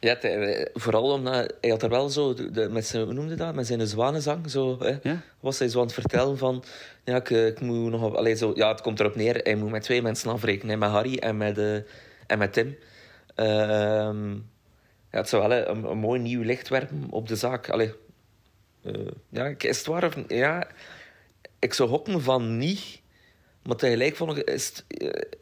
Ja, 0.00 0.16
te, 0.16 0.70
vooral 0.74 1.12
omdat 1.12 1.54
hij 1.60 1.70
had 1.70 1.82
er 1.82 1.88
wel 1.88 2.08
zo, 2.08 2.34
de, 2.34 2.68
met 2.68 2.86
zijn, 2.86 3.04
hoe 3.04 3.12
noemde 3.12 3.34
dat? 3.34 3.54
Met 3.54 3.66
zijn 3.66 3.86
zwanenzang, 3.86 4.50
zo, 4.50 4.78
hè, 4.78 4.96
ja? 5.02 5.22
was 5.40 5.58
hij 5.58 5.68
zo 5.68 5.78
aan 5.78 5.84
het 5.84 5.94
vertellen 5.94 6.38
van, 6.38 6.64
ja, 7.04 7.16
ik, 7.16 7.30
ik 7.30 7.60
moet 7.60 7.90
nog, 7.90 8.16
allee, 8.16 8.34
zo, 8.34 8.52
ja, 8.54 8.68
het 8.68 8.80
komt 8.80 9.00
erop 9.00 9.14
neer, 9.14 9.40
hij 9.42 9.54
moet 9.54 9.70
met 9.70 9.82
twee 9.82 10.02
mensen 10.02 10.30
afrekenen, 10.30 10.78
met 10.78 10.90
Harry 10.90 11.16
en 11.16 11.36
met, 11.36 11.58
uh, 11.58 11.74
en 12.26 12.38
met 12.38 12.52
Tim. 12.52 12.76
Uh, 13.36 13.46
ja, 15.10 15.20
het 15.20 15.28
zou 15.28 15.48
wel 15.48 15.68
een, 15.68 15.84
een, 15.84 15.98
mooi 15.98 16.20
nieuw 16.20 16.42
licht 16.42 16.68
werpen 16.68 17.06
op 17.10 17.28
de 17.28 17.36
zaak. 17.36 17.68
Allee, 17.68 17.92
uh, 18.82 19.06
ja, 19.28 19.54
is 19.58 19.78
het 19.78 19.86
waar 19.86 20.04
of 20.04 20.14
Ja, 20.28 20.68
ik 21.58 21.74
zou 21.74 21.88
hokken 21.88 22.22
van 22.22 22.56
niet, 22.58 23.00
maar 23.62 23.76
tegelijk 23.76 24.16
vond 24.16 24.36
ik, 24.36 24.50
is, 24.50 24.66
het, 24.66 24.84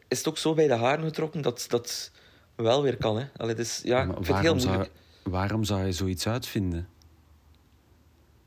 is 0.07 0.17
het 0.17 0.27
ook 0.27 0.37
zo 0.37 0.53
bij 0.53 0.67
de 0.67 0.73
haren 0.73 1.05
getrokken 1.05 1.41
dat 1.41 1.65
dat 1.69 2.11
wel 2.55 2.81
weer 2.81 2.97
kan. 2.97 3.17
Hè? 3.17 3.25
Allee, 3.37 3.55
dus, 3.55 3.81
ja, 3.83 4.01
ik 4.01 4.11
vind 4.13 4.27
het 4.27 4.37
heel 4.37 4.55
moeilijk. 4.55 4.91
Waarom 5.23 5.63
zou 5.63 5.85
je 5.85 5.91
zoiets 5.91 6.27
uitvinden? 6.27 6.87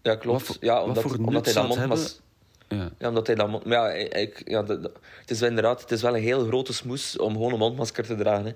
Ja, 0.02 0.16
klopt. 0.16 0.46
Wat, 0.46 0.56
ja, 0.60 0.82
omdat, 0.82 1.02
voor 1.02 1.16
omdat 1.16 1.44
hij 1.44 1.54
dat 1.54 1.68
hebben... 1.68 1.88
was, 1.88 2.20
ja. 2.68 2.90
ja. 2.98 3.08
omdat 3.08 3.26
hij 3.26 3.36
dat 3.36 3.48
mond... 3.48 3.64
Ja, 3.66 3.90
ik, 3.92 4.42
ja, 4.44 4.62
de, 4.62 4.80
de, 4.80 4.92
het 5.20 5.30
is 5.30 5.42
inderdaad 5.42 5.80
het 5.80 5.90
is 5.90 6.02
wel 6.02 6.16
een 6.16 6.22
heel 6.22 6.46
grote 6.46 6.72
smoes 6.72 7.18
om 7.18 7.32
gewoon 7.32 7.52
een 7.52 7.58
mondmasker 7.58 8.04
te 8.04 8.14
dragen. 8.14 8.44
Hè. 8.44 8.52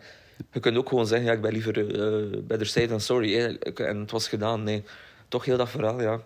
Je 0.52 0.60
kunt 0.60 0.76
ook 0.76 0.88
gewoon 0.88 1.06
zeggen, 1.06 1.26
ja, 1.26 1.32
ik 1.32 1.40
ben 1.40 1.52
liever 1.52 1.78
uh, 1.78 2.42
better 2.42 2.66
safe 2.66 2.86
than 2.86 3.00
sorry. 3.00 3.34
Hè. 3.34 3.58
En 3.58 3.98
het 3.98 4.10
was 4.10 4.28
gedaan. 4.28 4.62
Nee, 4.62 4.84
toch 5.28 5.44
heel 5.44 5.56
dat 5.56 5.68
verhaal, 5.68 6.00
ja. 6.00 6.20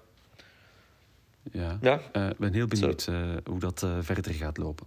Ja, 1.53 1.71
ik 1.71 1.83
ja. 1.83 2.01
uh, 2.13 2.31
ben 2.39 2.53
heel 2.53 2.67
benieuwd 2.67 3.07
uh, 3.11 3.17
hoe 3.45 3.59
dat 3.59 3.83
uh, 3.85 3.97
verder 4.01 4.33
gaat 4.35 4.57
lopen. 4.57 4.87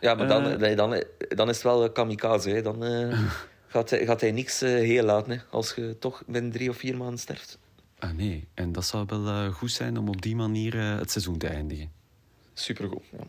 Ja, 0.00 0.14
maar 0.14 0.28
dan, 0.28 0.58
dan, 0.58 0.76
dan, 0.76 1.02
dan 1.28 1.48
is 1.48 1.54
het 1.54 1.64
wel 1.64 1.90
kamikaze. 1.90 2.50
Hè. 2.50 2.62
Dan 2.62 2.82
gaat, 3.74 3.90
hij, 3.90 4.04
gaat 4.04 4.20
hij 4.20 4.32
niks 4.32 4.60
heel 4.60 5.04
laten, 5.04 5.30
hè, 5.30 5.38
als 5.50 5.74
je 5.74 5.96
toch 5.98 6.22
binnen 6.26 6.52
drie 6.52 6.70
of 6.70 6.76
vier 6.76 6.96
maanden 6.96 7.18
sterft. 7.18 7.58
Ah 7.98 8.10
nee, 8.10 8.48
en 8.54 8.72
dat 8.72 8.84
zou 8.84 9.04
wel 9.06 9.50
goed 9.50 9.70
zijn 9.70 9.98
om 9.98 10.08
op 10.08 10.22
die 10.22 10.36
manier 10.36 10.76
het 10.76 11.10
seizoen 11.10 11.38
te 11.38 11.46
eindigen. 11.46 11.90
Supergoed, 12.52 13.02
ja. 13.10 13.26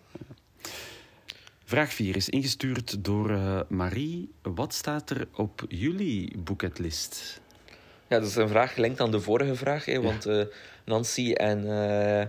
Vraag 1.68 1.94
4 1.94 2.16
is 2.16 2.30
ingestuurd 2.30 3.04
door 3.04 3.32
uh, 3.32 3.60
Marie. 3.68 4.32
Wat 4.42 4.74
staat 4.74 5.10
er 5.10 5.28
op 5.36 5.66
jullie 5.68 6.38
bucketlist? 6.38 7.42
Ja, 8.08 8.20
dat 8.20 8.28
is 8.28 8.36
een 8.36 8.50
vraag 8.50 8.74
gelinkt 8.74 9.02
aan 9.02 9.12
de 9.12 9.20
vorige 9.20 9.56
vraag. 9.56 9.86
Hè, 9.86 9.92
ja. 9.92 10.00
Want 10.00 10.28
uh, 10.28 10.44
Nancy 10.86 11.32
en, 11.32 11.64
uh, 11.64 12.20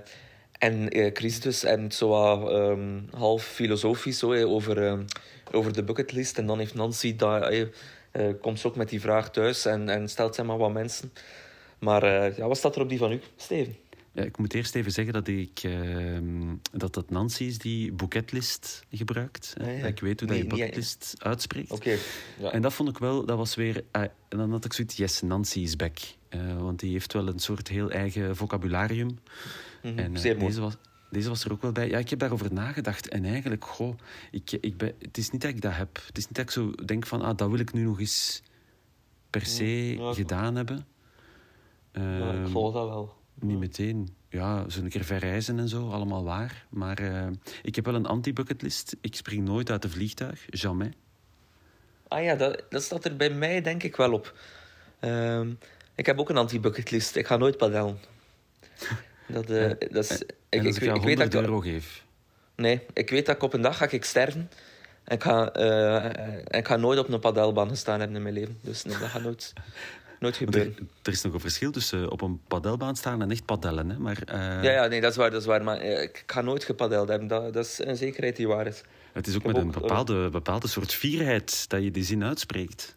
en 0.58 0.88
Chris 1.12 1.40
dus 1.40 1.64
en 1.64 1.92
zo 1.92 2.48
um, 2.48 3.08
half 3.10 3.42
filosofisch 3.44 4.18
zo, 4.18 4.44
over, 4.44 4.82
um, 4.82 5.04
over 5.52 5.72
de 5.72 5.84
bucketlist. 5.84 6.38
En 6.38 6.46
dan 6.46 6.58
heeft 6.58 6.74
Nancy 6.74 7.16
daar, 7.16 7.52
komt 8.40 8.60
ze 8.60 8.66
ook 8.66 8.76
met 8.76 8.88
die 8.88 9.00
vraag 9.00 9.30
thuis 9.30 9.64
en, 9.64 9.88
en 9.88 10.08
stelt 10.08 10.34
zij 10.34 10.44
maar 10.44 10.58
wat 10.58 10.72
mensen. 10.72 11.12
Maar 11.78 12.04
ja, 12.36 12.46
wat 12.46 12.56
staat 12.56 12.76
er 12.76 12.82
op 12.82 12.88
die 12.88 12.98
van 12.98 13.12
u, 13.12 13.20
Steven? 13.36 13.76
Ja, 14.16 14.22
ik 14.22 14.38
moet 14.38 14.54
eerst 14.54 14.74
even 14.74 14.92
zeggen 14.92 15.12
dat, 15.12 15.28
ik, 15.28 15.62
uh, 15.62 16.18
dat 16.72 16.94
het 16.94 17.10
Nancy 17.10 17.44
is 17.44 17.58
die 17.58 17.92
boeketlist 17.92 18.84
gebruikt. 18.90 19.54
Ah, 19.60 19.78
ja. 19.78 19.86
Ik 19.86 20.00
weet 20.00 20.20
hoe 20.20 20.28
nee, 20.28 20.38
dat 20.38 20.50
je 20.50 20.56
boeketlist 20.56 21.14
uitspreekt. 21.18 21.70
Okay, 21.70 21.98
ja. 22.38 22.50
En 22.50 22.62
dat 22.62 22.72
vond 22.72 22.88
ik 22.88 22.98
wel, 22.98 23.24
dat 23.24 23.36
was 23.36 23.54
weer... 23.54 23.76
Uh, 23.76 24.02
en 24.02 24.38
dan 24.38 24.50
had 24.50 24.64
ik 24.64 24.72
zoiets, 24.72 24.96
yes, 24.96 25.22
Nancy 25.22 25.60
is 25.60 25.76
back. 25.76 25.98
Uh, 26.30 26.60
want 26.60 26.80
die 26.80 26.92
heeft 26.92 27.12
wel 27.12 27.26
een 27.28 27.38
soort 27.38 27.68
heel 27.68 27.90
eigen 27.90 28.36
vocabularium. 28.36 29.06
Mm 29.06 29.18
-hmm. 29.82 29.98
en 29.98 30.18
Zeer 30.18 30.38
deze 30.38 30.60
was, 30.60 30.74
deze 31.10 31.28
was 31.28 31.44
er 31.44 31.52
ook 31.52 31.62
wel 31.62 31.72
bij. 31.72 31.88
Ja, 31.88 31.98
ik 31.98 32.10
heb 32.10 32.18
daarover 32.18 32.52
nagedacht. 32.52 33.08
En 33.08 33.24
eigenlijk, 33.24 33.64
goh, 33.64 33.94
ik, 34.30 34.52
ik 34.60 34.76
ben, 34.76 34.94
het 34.98 35.18
is 35.18 35.30
niet 35.30 35.40
dat 35.40 35.50
ik 35.50 35.60
dat 35.60 35.74
heb. 35.74 36.00
Het 36.06 36.18
is 36.18 36.24
niet 36.24 36.34
dat 36.34 36.44
ik 36.44 36.50
zo 36.50 36.70
denk 36.70 37.06
van, 37.06 37.22
ah, 37.22 37.36
dat 37.36 37.50
wil 37.50 37.58
ik 37.58 37.72
nu 37.72 37.82
nog 37.82 38.00
eens 38.00 38.42
per 39.30 39.46
se 39.46 39.96
ja, 39.96 40.12
gedaan 40.12 40.54
hebben. 40.54 40.86
ja, 41.92 42.32
ik 42.32 42.48
volg 42.48 42.72
dat 42.72 42.88
wel. 42.88 43.14
Niet 43.40 43.58
meteen. 43.58 44.08
Ja, 44.28 44.68
zo'n 44.68 44.88
keer 44.88 45.04
verreizen 45.04 45.58
en 45.58 45.68
zo, 45.68 45.90
allemaal 45.90 46.24
waar. 46.24 46.66
Maar 46.68 47.00
uh, 47.00 47.26
ik 47.62 47.74
heb 47.74 47.84
wel 47.84 47.94
een 47.94 48.06
anti-bucketlist. 48.06 48.96
Ik 49.00 49.14
spring 49.14 49.44
nooit 49.44 49.70
uit 49.70 49.84
een 49.84 49.90
vliegtuig, 49.90 50.46
jamais. 50.46 50.92
Ah 52.08 52.22
ja, 52.22 52.34
dat, 52.34 52.64
dat 52.68 52.82
staat 52.82 53.04
er 53.04 53.16
bij 53.16 53.30
mij 53.30 53.60
denk 53.60 53.82
ik 53.82 53.96
wel 53.96 54.12
op. 54.12 54.34
Uh, 55.00 55.46
ik 55.94 56.06
heb 56.06 56.18
ook 56.18 56.28
een 56.28 56.36
anti-bucketlist. 56.36 57.16
Ik 57.16 57.26
ga 57.26 57.36
nooit 57.36 57.56
padellen. 57.56 57.98
Dat, 59.28 59.50
uh, 59.50 59.68
dat 59.90 60.04
is, 60.04 60.10
en, 60.10 60.26
ik, 60.48 60.60
en 60.60 60.66
ik, 60.66 60.76
ik, 60.76 60.94
ik 60.94 61.02
weet 61.02 61.16
dat 61.16 61.26
ik 61.26 61.40
euro 61.40 61.60
geef? 61.60 62.04
Nee, 62.56 62.80
ik 62.92 63.10
weet 63.10 63.26
dat 63.26 63.36
ik 63.36 63.42
op 63.42 63.52
een 63.52 63.60
dag 63.60 63.76
ga 63.76 63.90
ik 63.90 64.04
sterven. 64.04 64.50
En 65.04 65.16
ik 65.16 65.22
ga, 65.22 65.52
en 65.52 66.58
ik 66.58 66.66
ga 66.66 66.76
nooit 66.76 66.98
op 66.98 67.08
een 67.08 67.20
padelbaan 67.20 67.68
gestaan 67.68 67.98
hebben 67.98 68.16
in 68.16 68.22
mijn 68.22 68.34
leven. 68.34 68.58
Dus 68.60 68.84
nee, 68.84 68.98
dat 68.98 69.08
gaat 69.08 69.22
nooit... 69.22 69.52
Nooit 70.20 70.36
gebeuren. 70.36 70.74
Er, 70.76 70.82
er, 71.02 71.12
is 71.12 71.22
nog 71.22 71.34
een 71.34 71.40
verschil 71.40 71.70
tussen 71.70 72.10
op 72.10 72.20
een 72.20 72.40
padelbaan 72.48 72.96
staan 72.96 73.22
en 73.22 73.30
echt 73.30 73.44
padellen. 73.44 73.90
Hè? 73.90 73.98
Maar, 73.98 74.18
uh... 74.28 74.62
ja, 74.62 74.70
ja, 74.70 74.86
nee, 74.86 75.00
dat 75.00 75.10
is 75.10 75.16
waar. 75.16 75.30
Dat 75.30 75.40
is 75.40 75.46
waar 75.46 75.64
maar 75.64 75.82
ik 75.82 76.22
ga 76.26 76.40
nooit 76.40 76.64
gepadeld 76.64 77.08
hebben. 77.08 77.28
Dat, 77.28 77.52
dat 77.52 77.64
is 77.64 77.78
een 77.84 77.96
zekerheid 77.96 78.36
die 78.36 78.48
waar 78.48 78.66
is. 78.66 78.82
Het 79.12 79.26
is 79.26 79.36
ook 79.36 79.44
met 79.44 79.56
een 79.56 79.70
bepaalde, 79.70 80.30
bepaalde 80.30 80.68
soort 80.68 80.94
fierheid 80.94 81.68
dat 81.68 81.82
je 81.82 81.90
die 81.90 82.04
zin 82.04 82.24
uitspreekt. 82.24 82.92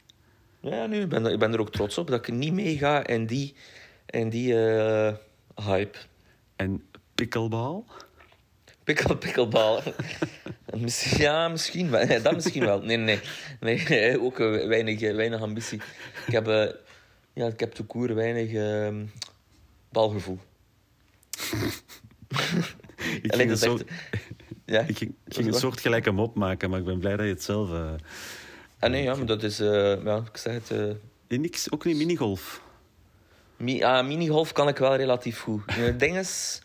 Ja, 0.59 0.85
nu, 0.85 1.01
ik, 1.01 1.09
ben, 1.09 1.25
ik 1.25 1.39
ben 1.39 1.53
er 1.53 1.59
ook 1.59 1.71
trots 1.71 1.97
op 1.97 2.07
dat 2.07 2.27
ik 2.27 2.33
niet 2.33 2.53
meega 2.53 3.07
in 3.07 3.25
die, 3.25 3.53
in 4.05 4.29
die 4.29 4.53
hype. 5.55 5.97
En 6.59 6.83
pikkelbal? 7.15 7.85
Pikkel, 8.83 9.15
pikkelbal. 9.15 9.81
ja, 11.17 11.47
misschien 11.47 11.89
wel. 11.89 12.21
Dat 12.21 12.33
misschien 12.33 12.65
wel. 12.65 12.81
Nee, 12.81 12.97
nee. 12.97 13.19
nee 13.59 14.21
ook 14.25 14.37
weinig, 14.37 14.99
weinig 14.99 15.41
ambitie. 15.41 15.81
Ik 16.27 16.33
heb 16.33 16.45
ja, 17.33 17.47
ik 17.47 17.59
heb 17.59 17.71
toekoer 17.71 18.15
weinig 18.15 18.51
uh, 18.51 19.03
balgevoel. 19.89 20.39
ik 23.21 23.35
ging, 23.35 23.49
een, 23.49 23.57
soort, 23.57 23.83
ja? 24.65 24.81
ik 24.81 24.97
ging, 24.97 25.15
ging 25.27 25.47
een 25.47 25.53
soort 25.53 25.79
gelijke 25.79 26.11
mop 26.11 26.35
maken, 26.35 26.69
maar 26.69 26.79
ik 26.79 26.85
ben 26.85 26.99
blij 26.99 27.15
dat 27.15 27.25
je 27.25 27.31
het 27.31 27.43
zelf... 27.43 27.69
Uh, 27.71 27.91
ah, 28.79 28.89
nee, 28.89 29.03
ja, 29.03 29.15
maar 29.15 29.25
dat 29.25 29.43
is... 29.43 29.57
Ja, 29.57 30.23
ik 30.31 30.37
zeg 30.37 30.67
het... 30.67 30.97
niks, 31.27 31.71
ook 31.71 31.85
niet 31.85 31.97
minigolf? 31.97 32.61
Mi 33.59 33.83
ah, 33.83 34.07
minigolf 34.07 34.51
kan 34.51 34.67
ik 34.67 34.77
wel 34.77 34.95
relatief 34.95 35.39
goed. 35.39 35.61
Het 35.71 35.99
ding 35.99 36.17
is... 36.17 36.61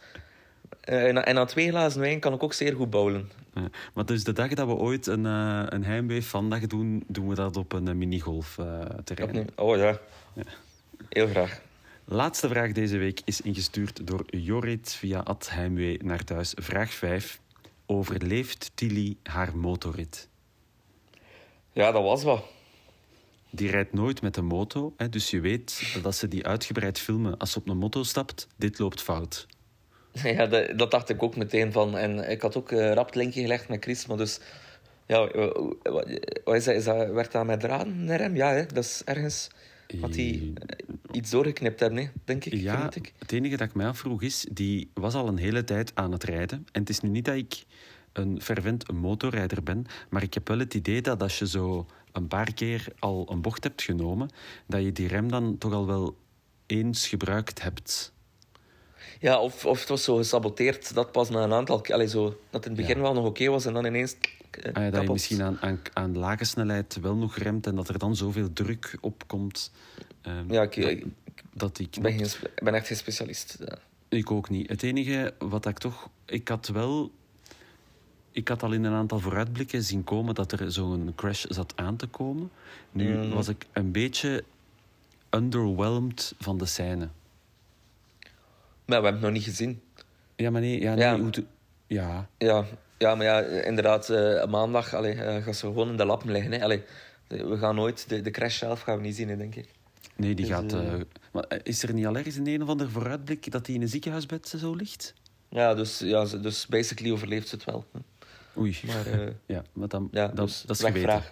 Uh, 0.89 1.09
en, 1.09 1.25
en 1.25 1.39
aan 1.39 1.47
twee 1.47 1.69
glazen 1.69 2.01
wijn 2.01 2.21
kan 2.21 2.33
ik 2.33 2.43
ook 2.43 2.53
zeer 2.53 2.75
goed 2.75 2.91
bouwen. 2.91 3.31
Ja, 3.55 3.69
maar 3.95 4.07
dus 4.07 4.25
de 4.25 4.33
dag 4.33 4.49
dat 4.49 4.67
we 4.67 4.75
ooit 4.75 5.07
een, 5.07 5.25
uh, 5.25 5.63
een 5.69 5.85
heimwee-vandag 5.85 6.67
doen, 6.67 7.05
doen 7.07 7.29
we 7.29 7.35
dat 7.35 7.57
op 7.57 7.73
een 7.73 7.89
uh, 7.89 7.95
minigolf-terrein. 7.95 9.49
oh 9.57 9.77
ja. 9.77 9.99
ja. 10.35 10.43
Heel 11.09 11.27
graag. 11.27 11.61
Laatste 12.05 12.49
vraag 12.49 12.73
deze 12.73 12.97
week 12.97 13.21
is 13.25 13.41
ingestuurd 13.41 14.07
door 14.07 14.25
Jorrit 14.27 14.95
via 14.95 15.19
Ad 15.19 15.51
Heimwee 15.51 15.99
naar 16.03 16.25
thuis. 16.25 16.53
Vraag 16.57 16.93
5. 16.93 17.41
Overleeft 17.87 18.71
Tilly 18.75 19.17
haar 19.23 19.57
motorrit? 19.57 20.29
Ja, 21.73 21.93
dat 21.93 22.03
was 22.03 22.23
wat. 22.23 22.45
Die 23.55 23.71
rijdt 23.71 23.93
nooit 23.93 24.23
met 24.23 24.35
de 24.35 24.43
moto, 24.43 24.95
hè, 24.97 25.09
dus 25.09 25.31
je 25.31 25.41
weet 25.41 25.99
dat 26.03 26.17
ze 26.17 26.29
die 26.29 26.47
uitgebreid 26.47 26.99
filmen 26.99 27.37
als 27.37 27.53
ze 27.53 27.59
op 27.59 27.69
een 27.69 27.77
moto 27.77 28.03
stapt. 28.03 28.47
Dit 28.57 28.79
loopt 28.79 29.03
fout. 29.03 29.47
Ja, 30.23 30.47
dat, 30.47 30.79
dat 30.79 30.91
dacht 30.91 31.09
ik 31.09 31.23
ook 31.23 31.37
meteen 31.37 31.73
van. 31.73 31.97
En 31.97 32.31
ik 32.31 32.43
had 32.43 32.57
ook 32.57 32.71
uh, 32.71 32.93
rap 32.93 33.07
het 33.07 33.15
linkje 33.15 33.41
gelegd 33.41 33.69
met 33.69 33.83
Chris, 33.83 34.07
maar 34.07 34.17
dus... 34.17 34.41
Ja, 35.07 35.29
wat 36.45 36.55
is 36.55 36.65
dat? 36.65 36.75
Is 36.75 36.85
dat 36.85 37.11
werd 37.11 37.33
dat 37.33 37.47
met 37.47 37.61
draden 37.61 38.05
naar 38.05 38.19
hem? 38.19 38.37
Ja, 38.37 38.53
hè? 38.53 38.67
dat 38.67 38.85
is 38.85 39.03
ergens... 39.05 39.49
Had 40.01 40.15
hij 40.15 40.53
iets 41.11 41.31
doorgeknipt 41.31 41.81
hebben, 41.81 42.13
denk 42.25 42.45
ik. 42.45 42.53
Ja, 42.53 42.91
ik. 42.95 43.13
het 43.19 43.33
enige 43.33 43.57
dat 43.57 43.69
ik 43.69 43.75
mij 43.75 43.87
afvroeg 43.87 44.23
is, 44.23 44.47
die 44.51 44.91
was 44.95 45.15
al 45.15 45.29
een 45.29 45.37
hele 45.37 45.65
tijd 45.65 45.91
aan 45.95 46.13
het 46.13 46.25
rijden. 46.25 46.67
En 46.73 46.81
het 46.81 46.89
is 46.89 47.01
nu 47.01 47.09
niet 47.09 47.25
dat 47.25 47.35
ik 47.35 47.65
een 48.15 48.43
fervent 48.43 48.93
motorrijder 48.93 49.63
ben, 49.63 49.87
maar 50.11 50.23
ik 50.23 50.35
heb 50.35 50.49
wel 50.49 50.59
het 50.59 50.75
idee 50.75 51.01
dat 51.01 51.23
als 51.23 51.39
je 51.39 51.49
zo 51.49 51.87
een 52.13 52.29
paar 52.29 52.55
keer 52.55 52.87
al 52.99 53.27
een 53.31 53.41
bocht 53.43 53.65
hebt 53.65 53.83
genomen, 53.83 54.31
dat 54.67 54.83
je 54.83 54.93
die 54.93 55.09
rem 55.09 55.31
dan 55.31 55.59
toch 55.59 55.73
al 55.73 55.87
wel 55.87 56.17
eens 56.67 57.09
gebruikt 57.09 57.63
hebt. 57.63 58.13
Ja, 59.21 59.41
of, 59.41 59.67
of 59.67 59.81
het 59.81 59.89
was 59.89 60.05
zo 60.05 60.17
gesaboteerd 60.17 60.95
dat 60.95 61.13
pas 61.13 61.31
na 61.31 61.43
een 61.43 61.53
aantal 61.53 61.81
keer... 61.81 62.09
Zo, 62.09 62.41
dat 62.51 62.65
in 62.67 62.73
het 62.73 62.81
begin 62.81 63.01
wel 63.01 63.15
nog 63.15 63.25
oké 63.25 63.49
was 63.49 63.65
en 63.65 63.73
dan 63.73 63.87
ineens... 63.87 64.17
Eh, 64.51 64.73
ah, 64.73 64.83
ja, 64.83 64.91
dat 64.91 65.03
je 65.03 65.11
misschien 65.11 65.43
aan, 65.43 65.59
aan, 65.61 65.81
aan 65.93 66.19
lage 66.19 66.45
snelheid 66.45 66.99
wel 67.01 67.17
nog 67.17 67.37
remt 67.37 67.67
en 67.67 67.75
dat 67.75 67.89
er 67.89 67.99
dan 67.99 68.17
zoveel 68.17 68.53
druk 68.53 68.99
op 69.01 69.27
komt. 69.27 69.73
Um, 70.27 70.53
ja, 70.53 70.63
ik, 70.63 70.77
ik, 70.77 71.05
dat 71.53 71.79
ik 71.79 71.97
ben, 72.01 72.13
geen, 72.13 72.29
ben 72.55 72.75
echt 72.75 72.87
geen 72.87 72.97
specialist. 72.97 73.57
Ja. 73.61 73.79
Ik 74.09 74.31
ook 74.31 74.49
niet. 74.49 74.69
Het 74.69 74.83
enige 74.83 75.35
wat 75.39 75.67
ik 75.67 75.79
toch... 75.79 76.09
Ik 76.25 76.49
had 76.49 76.69
wel... 76.69 77.13
Ik 78.35 78.49
had 78.49 78.63
al 78.63 78.73
in 78.73 78.85
een 78.85 78.93
aantal 78.93 79.19
vooruitblikken 79.19 79.83
zien 79.83 80.05
komen 80.05 80.35
dat 80.35 80.53
er 80.53 80.73
zo'n 80.73 81.13
crash 81.17 81.45
zat 81.49 81.73
aan 81.77 81.97
te 81.97 82.07
komen. 82.07 82.51
Nu 82.93 83.17
mm. 83.17 83.31
was 83.31 83.49
ik 83.49 83.67
een 83.73 83.93
beetje 83.93 84.45
underwhelmed 85.31 86.35
van 86.39 86.59
de 86.59 86.67
scène. 86.67 87.09
Maar 88.85 89.01
we 89.01 89.07
hebben 89.07 89.13
het 89.13 89.21
nog 89.21 89.33
niet 89.33 89.43
gezien. 89.43 89.81
Ja, 90.37 90.51
maar 90.51 90.61
nee, 90.61 90.81
ja, 90.81 90.95
nee, 90.95 91.05
ja. 91.05 91.19
Hoe 91.19 91.31
ja. 91.87 92.29
ja. 92.39 92.65
Ja, 92.99 93.15
maar 93.15 93.27
ja, 93.27 93.41
inderdaad, 93.41 94.11
uh, 94.11 94.45
maandag 94.45 94.95
allee, 94.95 95.15
uh, 95.15 95.37
gaat 95.37 95.57
ze 95.57 95.67
gewoon 95.67 95.89
in 95.89 95.97
de 95.97 96.05
lappen 96.05 96.31
liggen. 96.31 96.53
Hè. 96.53 96.63
Allee, 96.63 96.83
we 97.29 97.57
gaan 97.59 97.75
nooit, 97.75 98.09
de, 98.09 98.21
de 98.21 98.31
crash 98.31 98.59
zelf 98.59 98.81
gaan 98.81 98.97
we 98.97 99.03
niet 99.03 99.17
zien, 99.17 99.39
denk 99.39 99.55
ik. 99.55 99.69
Nee, 100.17 100.35
die 100.35 100.47
dus, 100.47 100.55
gaat... 100.55 100.73
Uh, 100.73 100.95
maar 101.33 101.61
is 101.63 101.83
er 101.83 101.95
niet 101.95 102.07
al 102.07 102.17
ergens 102.17 102.37
in 102.37 102.47
een 102.47 102.63
of 102.63 102.69
ander 102.69 102.91
vooruitblik 102.91 103.51
dat 103.51 103.67
hij 103.67 103.75
in 103.75 103.83
een 103.83 103.89
ziekenhuisbed 103.89 104.49
zo 104.49 104.75
ligt? 104.75 105.15
Ja, 105.49 105.75
dus, 105.75 105.99
ja, 105.99 106.25
dus 106.25 106.67
basically 106.67 107.13
overleeft 107.13 107.49
ze 107.49 107.55
het 107.55 107.65
wel. 107.65 107.85
Oei. 108.57 108.81
Maar, 108.87 109.07
ja, 109.47 109.65
maar 109.73 109.89
dan, 109.89 110.09
ja, 110.13 110.27
dat, 110.27 110.47
dus 110.47 110.63
dat 110.63 110.77
is 110.77 110.85
geweten. 110.85 111.23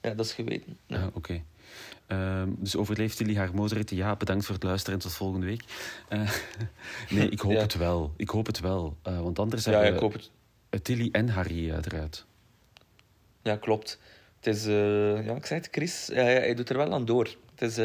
Ja, 0.00 0.14
dat 0.14 0.26
is 0.26 0.32
geweten. 0.32 0.78
Ja, 0.86 1.06
oké. 1.06 1.16
Okay. 1.16 1.44
Uh, 2.08 2.42
dus 2.58 2.76
overleeft 2.76 3.18
jullie 3.18 3.38
haar 3.38 3.54
motorrit? 3.54 3.90
Ja, 3.90 4.16
bedankt 4.16 4.44
voor 4.44 4.54
het 4.54 4.64
luisteren 4.64 4.94
en 4.94 5.04
tot 5.04 5.12
volgende 5.12 5.46
week. 5.46 5.62
Uh, 6.08 6.30
nee, 7.10 7.28
ik 7.28 7.40
hoop 7.40 7.52
ja. 7.60 7.60
het 7.60 7.74
wel. 7.74 8.12
Ik 8.16 8.28
hoop 8.28 8.46
het 8.46 8.60
wel. 8.60 8.96
Uh, 9.08 9.20
want 9.20 9.38
anders 9.38 9.64
ja, 9.64 9.70
hebben 9.70 9.94
ik 9.94 10.00
hoop 10.00 10.12
het. 10.12 10.30
Tilly 10.82 11.08
en 11.12 11.28
Harry 11.28 11.70
eruit. 11.70 12.24
Ja, 13.42 13.56
klopt. 13.56 13.98
Het 14.40 14.54
is, 14.54 14.64
ja, 15.24 15.34
ik 15.34 15.46
zei 15.46 15.60
het, 15.60 15.68
Chris, 15.70 16.06
ja, 16.06 16.22
hij 16.22 16.54
doet 16.54 16.68
er 16.68 16.76
wel 16.76 16.92
aan 16.92 17.04
door. 17.04 17.36
Het 17.54 17.62
is, 17.62 17.76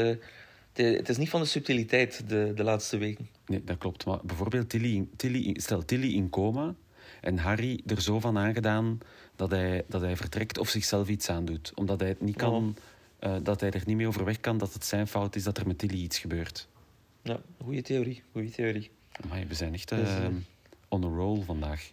het 0.74 1.10
is 1.10 1.18
niet 1.18 1.30
van 1.30 1.42
de 1.42 1.48
subtiliteit 1.48 2.30
de, 2.30 2.52
de 2.56 2.64
laatste 2.64 2.98
weken. 2.98 3.30
Nee, 3.46 3.64
dat 3.64 3.78
klopt. 3.78 4.06
Maar 4.06 4.20
bijvoorbeeld, 4.24 4.70
Tilly, 4.70 5.08
Tilly, 5.16 5.60
stel 5.60 5.86
Tilly 5.86 6.14
in 6.14 6.30
coma 6.30 6.76
en 7.28 7.38
Harry 7.38 7.82
er 7.86 8.02
zo 8.02 8.20
van 8.20 8.38
aangedaan 8.38 9.00
dat 9.36 9.52
hij, 9.52 9.84
dat 9.88 10.02
hij 10.02 10.18
vertrekt 10.18 10.58
of 10.58 10.70
zichzelf 10.70 11.08
iets 11.08 11.30
aandoet. 11.30 11.72
Omdat 11.76 12.00
hij 12.00 12.10
het 12.10 12.22
niet 12.22 12.36
kan... 12.36 12.54
Oh 12.54 12.76
uh, 13.20 13.36
dat 13.44 13.60
hij 13.60 13.72
er 13.72 13.82
niet 13.86 13.98
mee 13.98 14.08
overweg 14.08 14.40
kan 14.40 14.58
dat 14.58 14.74
het 14.74 14.86
zijn 14.86 15.08
fout 15.08 15.36
is 15.36 15.44
dat 15.44 15.58
er 15.58 15.68
met 15.68 15.78
Tilly 15.78 16.02
iets 16.02 16.20
gebeurt. 16.20 16.68
Ja, 17.22 17.40
goede 17.64 17.82
theorie. 17.82 18.24
Goede 18.32 18.50
theorie. 18.50 18.92
Maar 19.30 19.44
we 19.48 19.54
zijn 19.54 19.74
echt 19.74 19.92
uh, 19.92 20.00
dus, 20.00 20.10
uh, 20.10 20.26
on 20.88 21.04
a 21.04 21.08
roll 21.08 21.44
vandaag. 21.44 21.92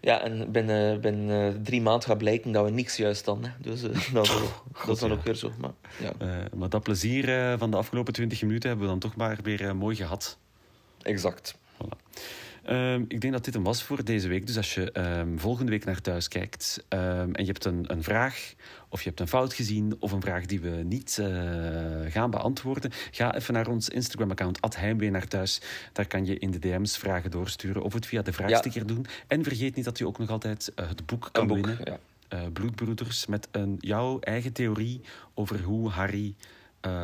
Ja, 0.00 0.20
en 0.20 0.52
binnen, 0.52 1.00
binnen 1.00 1.62
drie 1.62 1.80
maanden 1.80 2.08
gaat 2.08 2.18
blijken 2.18 2.52
dat 2.52 2.64
we 2.64 2.70
niks 2.70 2.96
juist 2.96 3.24
dan. 3.24 3.44
Hè. 3.44 3.50
Dus 3.60 3.80
dat, 4.12 4.52
dat 4.86 4.94
is 4.94 4.98
dan 4.98 5.12
ook 5.12 5.22
weer 5.22 5.34
zo. 5.34 5.52
Maar, 5.58 5.72
ja. 6.00 6.48
maar 6.54 6.68
dat 6.68 6.82
plezier 6.82 7.58
van 7.58 7.70
de 7.70 7.76
afgelopen 7.76 8.12
twintig 8.12 8.42
minuten 8.42 8.68
hebben 8.68 8.86
we 8.86 8.92
dan 8.92 9.00
toch 9.00 9.16
maar 9.16 9.38
weer 9.42 9.76
mooi 9.76 9.96
gehad. 9.96 10.38
Exact. 11.02 11.54
Voilà. 11.74 11.98
Um, 12.70 13.04
ik 13.08 13.20
denk 13.20 13.32
dat 13.32 13.44
dit 13.44 13.54
hem 13.54 13.62
was 13.62 13.82
voor 13.82 14.04
deze 14.04 14.28
week. 14.28 14.46
Dus 14.46 14.56
als 14.56 14.74
je 14.74 14.98
um, 15.18 15.38
volgende 15.38 15.70
week 15.70 15.84
naar 15.84 16.00
thuis 16.00 16.28
kijkt 16.28 16.84
um, 16.88 17.34
en 17.34 17.44
je 17.44 17.52
hebt 17.52 17.64
een, 17.64 17.84
een, 17.86 18.02
vraag, 18.02 18.54
of 18.88 19.02
je 19.02 19.08
hebt 19.08 19.20
een 19.20 19.28
fout 19.28 19.54
gezien, 19.54 19.96
of 19.98 20.12
een 20.12 20.20
vraag 20.20 20.46
die 20.46 20.60
we 20.60 20.68
niet 20.68 21.18
uh, 21.20 21.26
gaan 22.08 22.30
beantwoorden, 22.30 22.90
ga 23.10 23.34
even 23.34 23.54
naar 23.54 23.68
ons 23.68 23.88
Instagram-account, 23.88 24.76
Heimwee 24.76 25.10
naar 25.10 25.28
thuis. 25.28 25.60
Daar 25.92 26.06
kan 26.06 26.26
je 26.26 26.38
in 26.38 26.50
de 26.50 26.58
DM's 26.58 26.96
vragen 26.96 27.30
doorsturen 27.30 27.82
of 27.82 27.92
het 27.92 28.06
via 28.06 28.22
de 28.22 28.32
vraagsticker 28.32 28.80
ja. 28.80 28.86
doen. 28.86 29.06
En 29.26 29.44
vergeet 29.44 29.74
niet 29.74 29.84
dat 29.84 29.98
je 29.98 30.06
ook 30.06 30.18
nog 30.18 30.30
altijd 30.30 30.72
uh, 30.76 30.88
het 30.88 31.06
boek 31.06 31.28
kan 31.32 31.46
boek, 31.46 31.66
winnen. 31.66 31.78
Ja. 31.84 31.98
Uh, 32.32 32.46
Bloedbroeders, 32.52 33.26
met 33.26 33.48
een, 33.50 33.76
jouw 33.80 34.20
eigen 34.20 34.52
theorie 34.52 35.00
over 35.34 35.62
hoe 35.62 35.90
Harry 35.90 36.34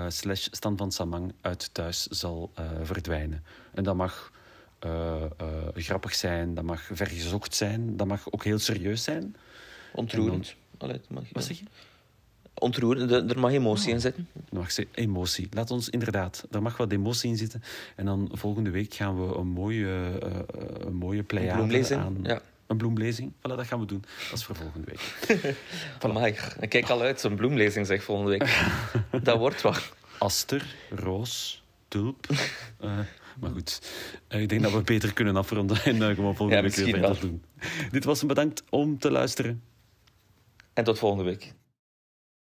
slash 0.08 0.48
Stan 0.50 0.76
van 0.76 0.92
Samang 0.92 1.32
uit 1.40 1.74
thuis 1.74 2.06
zal 2.06 2.50
verdwijnen. 2.82 3.44
En 3.74 3.84
dat 3.84 3.96
mag 3.96 4.32
uh, 4.86 5.22
uh, 5.42 5.48
grappig 5.74 6.14
zijn, 6.14 6.54
dat 6.54 6.64
mag 6.64 6.88
vergezocht 6.92 7.54
zijn, 7.54 7.96
dat 7.96 8.06
mag 8.06 8.32
ook 8.32 8.44
heel 8.44 8.58
serieus 8.58 9.04
zijn. 9.04 9.36
Ontroerend. 9.92 10.54
Dan... 10.78 10.88
Allee, 10.88 11.00
mag. 11.08 11.24
Wat 11.32 11.44
zeg 11.44 11.58
je? 11.58 11.64
Ontroerend, 12.54 13.10
er 13.30 13.38
mag 13.38 13.52
emotie 13.52 13.88
oh. 13.88 13.94
in 13.94 14.00
zitten. 14.00 14.28
Er 14.34 14.56
mag 14.56 14.76
emotie. 14.92 15.48
Laat 15.50 15.70
ons 15.70 15.88
inderdaad, 15.88 16.46
er 16.50 16.62
mag 16.62 16.76
wat 16.76 16.92
emotie 16.92 17.30
in 17.30 17.36
zitten. 17.36 17.62
En 17.96 18.04
dan 18.04 18.30
volgende 18.32 18.70
week 18.70 18.94
gaan 18.94 19.26
we 19.26 19.34
een 19.34 19.46
mooie, 19.46 20.20
uh, 20.24 20.38
een 20.86 20.94
mooie 20.94 21.22
pleiade 21.22 21.96
aan... 21.96 22.18
Ja. 22.22 22.40
Een 22.66 22.76
bloemlezing. 22.76 23.32
Voilà, 23.32 23.56
dat 23.56 23.66
gaan 23.66 23.80
we 23.80 23.86
doen. 23.86 24.04
Dat 24.30 24.38
is 24.38 24.44
voor 24.44 24.56
volgende 24.56 24.86
week. 24.86 25.54
voilà. 26.02 26.60
ik 26.60 26.68
kijk 26.68 26.88
al 26.88 27.00
uit, 27.00 27.20
zo'n 27.20 27.34
bloemlezing 27.34 27.86
zeg 27.86 28.02
volgende 28.02 28.30
week. 28.30 28.70
dat 29.24 29.38
wordt 29.38 29.60
wat. 29.60 29.92
Aster, 30.18 30.74
roos, 30.90 31.62
tulp. 31.88 32.26
Maar 33.40 33.50
goed, 33.50 33.80
eh, 34.28 34.40
ik 34.40 34.48
denk 34.48 34.62
dat 34.62 34.72
we 34.72 34.82
beter 34.82 35.12
kunnen 35.12 35.36
afronden 35.36 35.82
en 35.84 35.96
uh, 35.96 36.06
gewoon 36.06 36.36
volgende 36.36 36.54
ja, 36.54 36.62
week 36.62 36.74
weer 36.74 36.88
verder 36.88 37.20
doen. 37.20 37.42
Dit 37.90 38.04
was 38.04 38.22
een 38.22 38.28
bedankt 38.28 38.62
om 38.70 38.98
te 38.98 39.10
luisteren. 39.10 39.62
En 40.72 40.84
tot 40.84 40.98
volgende 40.98 41.24
week. 41.24 41.54